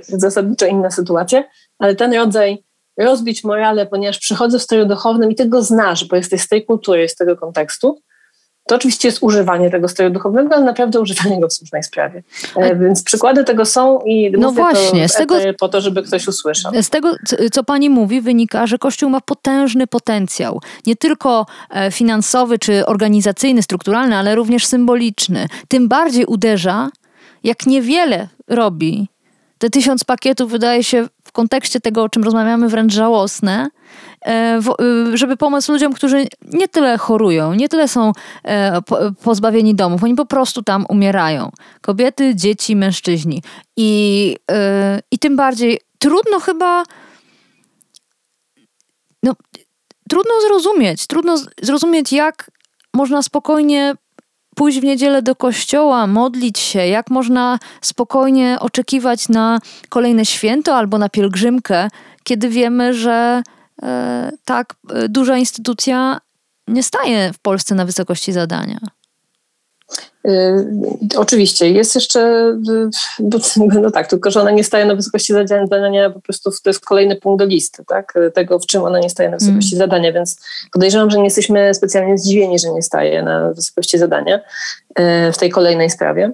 zasadniczo 0.02 0.66
inna 0.66 0.90
sytuacja, 0.90 1.44
ale 1.78 1.94
ten 1.94 2.14
rodzaj 2.14 2.64
rozbić 2.98 3.44
morale, 3.44 3.86
ponieważ 3.86 4.18
przychodzę 4.18 4.58
w 4.58 4.62
stroju 4.62 4.86
duchownym 4.86 5.30
i 5.30 5.34
ty 5.34 5.48
go 5.48 5.62
znasz, 5.62 6.04
bo 6.04 6.16
jesteś 6.16 6.40
z 6.40 6.48
tej 6.48 6.64
kultury, 6.64 7.08
z 7.08 7.14
tego 7.14 7.36
kontekstu, 7.36 8.00
to 8.66 8.74
oczywiście 8.74 9.08
jest 9.08 9.18
używanie 9.22 9.70
tego 9.70 9.88
stroju 9.88 10.10
duchowego, 10.10 10.54
ale 10.54 10.64
naprawdę 10.64 11.00
używanie 11.00 11.40
go 11.40 11.48
w 11.48 11.52
słusznej 11.52 11.82
sprawie. 11.82 12.22
E, 12.56 12.76
więc 12.76 13.02
przykłady 13.02 13.44
tego 13.44 13.64
są 13.64 13.98
i 14.06 14.32
no 14.38 14.52
właśnie, 14.52 15.08
z 15.08 15.12
tego, 15.14 15.34
po 15.58 15.68
to, 15.68 15.80
żeby 15.80 16.02
ktoś 16.02 16.28
usłyszał. 16.28 16.72
Z 16.82 16.90
tego, 16.90 17.16
co 17.52 17.64
pani 17.64 17.90
mówi, 17.90 18.20
wynika, 18.20 18.66
że 18.66 18.78
Kościół 18.78 19.10
ma 19.10 19.20
potężny 19.20 19.86
potencjał. 19.86 20.60
Nie 20.86 20.96
tylko 20.96 21.46
e, 21.70 21.90
finansowy 21.90 22.58
czy 22.58 22.86
organizacyjny, 22.86 23.62
strukturalny, 23.62 24.16
ale 24.16 24.34
również 24.34 24.66
symboliczny. 24.66 25.46
Tym 25.68 25.88
bardziej 25.88 26.24
uderza, 26.24 26.90
jak 27.44 27.66
niewiele 27.66 28.28
robi. 28.48 29.08
Te 29.58 29.70
tysiąc 29.70 30.04
pakietów 30.04 30.50
wydaje 30.50 30.84
się 30.84 31.06
w 31.24 31.32
kontekście 31.32 31.80
tego, 31.80 32.02
o 32.02 32.08
czym 32.08 32.24
rozmawiamy, 32.24 32.68
wręcz 32.68 32.92
żałosne 32.92 33.68
E, 34.13 34.13
żeby 35.14 35.36
pomóc 35.36 35.68
ludziom, 35.68 35.92
którzy 35.92 36.26
nie 36.52 36.68
tyle 36.68 36.98
chorują, 36.98 37.54
nie 37.54 37.68
tyle 37.68 37.88
są 37.88 38.12
e, 38.44 38.80
pozbawieni 39.22 39.74
domów, 39.74 40.04
oni 40.04 40.14
po 40.14 40.26
prostu 40.26 40.62
tam 40.62 40.86
umierają. 40.88 41.50
Kobiety, 41.80 42.34
dzieci, 42.34 42.76
mężczyźni. 42.76 43.42
I, 43.76 44.36
e, 44.50 45.00
i 45.10 45.18
tym 45.18 45.36
bardziej 45.36 45.80
trudno 45.98 46.40
chyba. 46.40 46.82
No, 49.22 49.32
trudno 50.08 50.32
zrozumieć, 50.48 51.06
trudno 51.06 51.36
zrozumieć, 51.62 52.12
jak 52.12 52.50
można 52.94 53.22
spokojnie 53.22 53.94
pójść 54.56 54.80
w 54.80 54.84
niedzielę 54.84 55.22
do 55.22 55.36
kościoła, 55.36 56.06
modlić 56.06 56.58
się, 56.58 56.86
jak 56.86 57.10
można 57.10 57.58
spokojnie 57.80 58.56
oczekiwać 58.60 59.28
na 59.28 59.58
kolejne 59.88 60.24
święto 60.24 60.76
albo 60.76 60.98
na 60.98 61.08
pielgrzymkę, 61.08 61.88
kiedy 62.24 62.48
wiemy, 62.48 62.94
że 62.94 63.42
E, 63.42 63.53
tak 64.44 64.74
e, 64.90 65.08
duża 65.08 65.36
instytucja 65.36 66.20
nie 66.68 66.82
staje 66.82 67.32
w 67.32 67.38
Polsce 67.38 67.74
na 67.74 67.84
wysokości 67.84 68.32
zadania. 68.32 68.78
Yy, 70.24 70.66
oczywiście. 71.16 71.70
Jest 71.70 71.94
jeszcze, 71.94 72.52
no 73.82 73.90
tak, 73.90 74.06
tylko 74.06 74.30
że 74.30 74.40
ona 74.40 74.50
nie 74.50 74.64
staje 74.64 74.84
na 74.84 74.94
wysokości 74.94 75.32
zadania, 75.32 76.10
po 76.10 76.20
prostu 76.20 76.50
to 76.64 76.70
jest 76.70 76.84
kolejny 76.84 77.16
punkt 77.16 77.38
do 77.38 77.44
listy, 77.44 77.84
tak? 77.84 78.14
Tego, 78.34 78.58
w 78.58 78.66
czym 78.66 78.82
ona 78.82 78.98
nie 78.98 79.10
staje 79.10 79.30
na 79.30 79.36
wysokości 79.36 79.76
mm. 79.76 79.86
zadania, 79.86 80.12
więc 80.12 80.40
podejrzewam, 80.72 81.10
że 81.10 81.18
nie 81.18 81.24
jesteśmy 81.24 81.74
specjalnie 81.74 82.18
zdziwieni, 82.18 82.58
że 82.58 82.70
nie 82.70 82.82
staje 82.82 83.22
na 83.22 83.52
wysokości 83.52 83.98
zadania 83.98 84.40
w 85.32 85.38
tej 85.38 85.50
kolejnej 85.50 85.90
sprawie. 85.90 86.32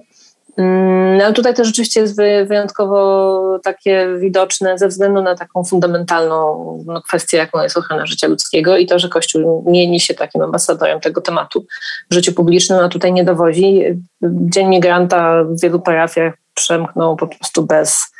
Mm, 0.57 1.17
no 1.17 1.33
tutaj 1.33 1.53
to 1.53 1.65
rzeczywiście 1.65 1.99
jest 1.99 2.17
wyjątkowo 2.47 3.59
takie 3.63 4.07
widoczne 4.19 4.77
ze 4.77 4.87
względu 4.87 5.21
na 5.21 5.35
taką 5.35 5.63
fundamentalną 5.63 6.83
no, 6.85 7.01
kwestię, 7.01 7.37
jaką 7.37 7.63
jest 7.63 7.77
ochrona 7.77 8.05
życia 8.05 8.27
ludzkiego 8.27 8.77
i 8.77 8.87
to, 8.87 8.99
że 8.99 9.09
Kościół 9.09 9.63
mieni 9.67 9.99
się 9.99 10.13
takim 10.13 10.41
ambasadorem 10.41 10.99
tego 10.99 11.21
tematu 11.21 11.65
w 12.11 12.13
życiu 12.13 12.33
publicznym, 12.33 12.79
a 12.79 12.89
tutaj 12.89 13.13
nie 13.13 13.23
dowozi. 13.23 13.83
Dzień 14.23 14.67
Migranta 14.67 15.43
w 15.43 15.61
wielu 15.61 15.79
parafiach 15.79 16.33
przemknął 16.53 17.15
po 17.15 17.27
prostu 17.27 17.65
bez, 17.65 18.13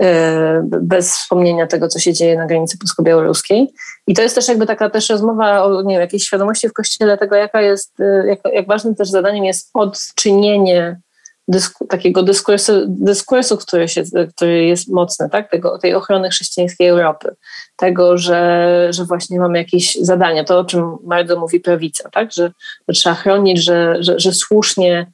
e, 0.00 0.62
bez 0.82 1.16
wspomnienia 1.16 1.66
tego, 1.66 1.88
co 1.88 1.98
się 1.98 2.12
dzieje 2.12 2.36
na 2.36 2.46
granicy 2.46 2.78
polsko-białoruskiej. 2.78 3.68
I 4.06 4.14
to 4.14 4.22
jest 4.22 4.34
też 4.34 4.48
jakby 4.48 4.66
taka 4.66 4.90
też 4.90 5.10
rozmowa 5.10 5.64
o 5.64 5.82
nie 5.82 5.94
wiem, 5.94 6.00
jakiejś 6.00 6.24
świadomości 6.24 6.68
w 6.68 6.72
Kościele 6.72 7.18
tego, 7.18 7.36
jaka 7.36 7.60
jest, 7.60 8.00
e, 8.00 8.26
jak, 8.26 8.38
jak 8.52 8.66
ważnym 8.66 8.94
też 8.94 9.10
zadaniem 9.10 9.44
jest 9.44 9.70
odczynienie 9.74 11.00
dysku, 11.48 11.86
takiego 11.86 12.22
dyskursu, 12.22 12.72
dyskursu 12.88 13.56
który, 13.56 13.88
się, 13.88 14.02
który 14.36 14.64
jest 14.64 14.88
mocny, 14.88 15.28
tak? 15.30 15.50
Tego, 15.50 15.78
tej 15.78 15.94
ochrony 15.94 16.30
chrześcijańskiej 16.30 16.88
Europy, 16.88 17.36
tego, 17.76 18.18
że, 18.18 18.88
że 18.90 19.04
właśnie 19.04 19.40
mamy 19.40 19.58
jakieś 19.58 19.94
zadania, 19.94 20.44
to 20.44 20.58
o 20.58 20.64
czym 20.64 20.96
bardzo 21.02 21.40
mówi 21.40 21.60
prawica, 21.60 22.08
tak? 22.10 22.32
że, 22.32 22.52
że 22.88 23.00
trzeba 23.00 23.14
chronić, 23.14 23.64
że, 23.64 23.96
że, 24.00 24.20
że 24.20 24.32
słusznie, 24.32 25.06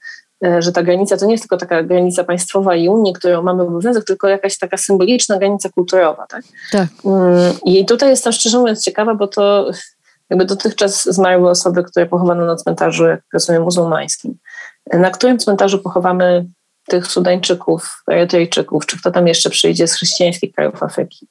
e, 0.45 0.63
że 0.63 0.73
ta 0.73 0.83
granica 0.83 1.17
to 1.17 1.27
nie 1.27 1.33
jest 1.33 1.45
tylko 1.45 1.57
taka 1.57 1.83
granica 1.83 2.25
państwowa 2.25 2.77
i 2.77 2.89
Unii, 2.89 3.13
którą 3.13 3.43
mamy 3.43 3.63
obowiązek, 3.63 4.05
tylko 4.05 4.29
jakaś 4.29 4.59
taka 4.59 4.77
symboliczna 4.77 5.39
granica 5.39 5.69
kulturowa. 5.69 6.27
Tak? 6.27 6.45
tak. 6.73 6.89
Mm, 7.05 7.55
I 7.65 7.87
tutaj 7.87 8.11
jestem 8.11 8.33
szczerze 8.33 8.59
mówiąc 8.59 8.85
ciekawa, 8.85 9.15
bo 9.15 9.29
to 9.29 9.71
jakby 10.31 10.45
dotychczas 10.45 11.05
zmarły 11.05 11.51
osoby, 11.51 11.85
które 11.85 12.07
pochowano 12.07 12.47
na 12.47 12.57
cmentarzu, 12.57 13.05
jak 13.05 13.21
rozumiem, 13.33 13.63
muzułmańskim 13.63 14.39
na 14.93 15.11
którym 15.11 15.39
cmentarzu 15.39 15.79
pochowamy 15.79 16.47
tych 16.89 17.07
Sudańczyków, 17.07 18.03
Erytrejczyków, 18.11 18.87
czy 18.87 18.99
kto 18.99 19.11
tam 19.11 19.29
jeszcze 19.29 19.51
przyjdzie 19.51 19.89
z 19.89 19.95
chrześcijańskich 19.95 20.55
krajów 20.55 20.83
Afryki, 20.83 21.29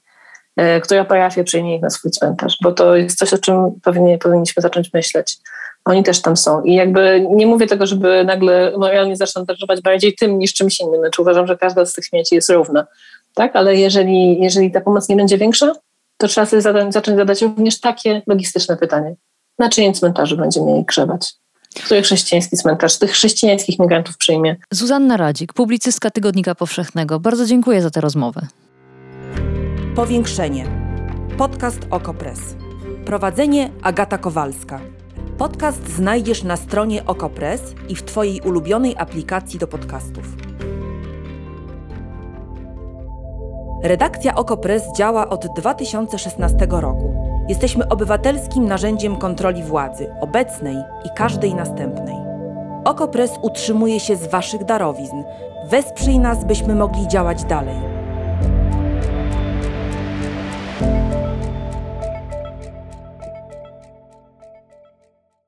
e, 0.57 0.81
która 0.81 1.05
parafia 1.05 1.43
przyjmie 1.43 1.75
ich 1.75 1.81
na 1.81 1.89
swój 1.89 2.11
cmentarz, 2.11 2.57
bo 2.63 2.71
to 2.71 2.95
jest 2.95 3.17
coś, 3.17 3.33
o 3.33 3.37
czym 3.37 3.55
pewnie 3.83 4.17
powinniśmy 4.17 4.61
zacząć 4.61 4.93
myśleć. 4.93 5.37
Oni 5.85 6.03
też 6.03 6.21
tam 6.21 6.37
są. 6.37 6.63
I 6.63 6.73
jakby 6.73 7.27
nie 7.29 7.47
mówię 7.47 7.67
tego, 7.67 7.87
żeby 7.87 8.23
nagle 8.25 8.73
moralnie 8.77 9.15
zaszantażować 9.15 9.81
bardziej 9.81 10.15
tym 10.15 10.39
niż 10.39 10.53
czymś 10.53 10.79
innym. 10.79 10.99
Znaczy 10.99 11.21
uważam, 11.21 11.47
że 11.47 11.57
każda 11.57 11.85
z 11.85 11.93
tych 11.93 12.05
śmieci 12.05 12.35
jest 12.35 12.49
równa. 12.49 12.87
Tak? 13.33 13.55
Ale 13.55 13.75
jeżeli, 13.75 14.41
jeżeli 14.41 14.71
ta 14.71 14.81
pomoc 14.81 15.09
nie 15.09 15.15
będzie 15.15 15.37
większa, 15.37 15.71
to 16.17 16.27
trzeba 16.27 16.47
sobie 16.47 16.61
zacząć, 16.61 16.93
zacząć 16.93 17.17
zadać 17.17 17.41
również 17.41 17.79
takie 17.79 18.21
logistyczne 18.27 18.77
pytanie. 18.77 19.15
Na 19.59 19.69
czyim 19.69 19.93
cmentarzu 19.93 20.37
będziemy 20.37 20.71
jej 20.71 20.85
grzebać? 20.85 21.33
Który 21.75 22.01
chrześcijański 22.01 22.57
cmentarz 22.57 22.99
tych 22.99 23.11
chrześcijańskich 23.11 23.79
migrantów 23.79 24.17
przyjmie. 24.17 24.55
Zuzanna 24.71 25.17
Radzik, 25.17 25.53
publicystka 25.53 26.11
Tygodnika 26.11 26.55
Powszechnego. 26.55 27.19
Bardzo 27.19 27.45
dziękuję 27.45 27.81
za 27.81 27.89
tę 27.89 28.01
rozmowę. 28.01 28.47
Powiększenie. 29.95 30.65
Podcast 31.37 31.79
Okopres. 31.89 32.39
Prowadzenie 33.05 33.69
Agata 33.81 34.17
Kowalska. 34.17 34.81
Podcast 35.37 35.89
znajdziesz 35.95 36.43
na 36.43 36.57
stronie 36.57 37.05
Okopres 37.05 37.61
i 37.89 37.95
w 37.95 38.03
Twojej 38.03 38.41
ulubionej 38.41 38.95
aplikacji 38.97 39.59
do 39.59 39.67
podcastów. 39.67 40.25
Redakcja 43.83 44.35
Okopres 44.35 44.83
działa 44.97 45.29
od 45.29 45.45
2016 45.55 46.67
roku. 46.69 47.30
Jesteśmy 47.47 47.87
obywatelskim 47.87 48.65
narzędziem 48.65 49.15
kontroli 49.15 49.63
władzy, 49.63 50.13
obecnej 50.21 50.75
i 51.05 51.09
każdej 51.15 51.55
następnej. 51.55 52.15
Okopres 52.85 53.31
utrzymuje 53.41 53.99
się 53.99 54.15
z 54.15 54.27
Waszych 54.27 54.65
darowizn. 54.65 55.23
Wesprzyj 55.69 56.19
nas, 56.19 56.45
byśmy 56.45 56.75
mogli 56.75 57.07
działać 57.07 57.43
dalej. 57.43 58.00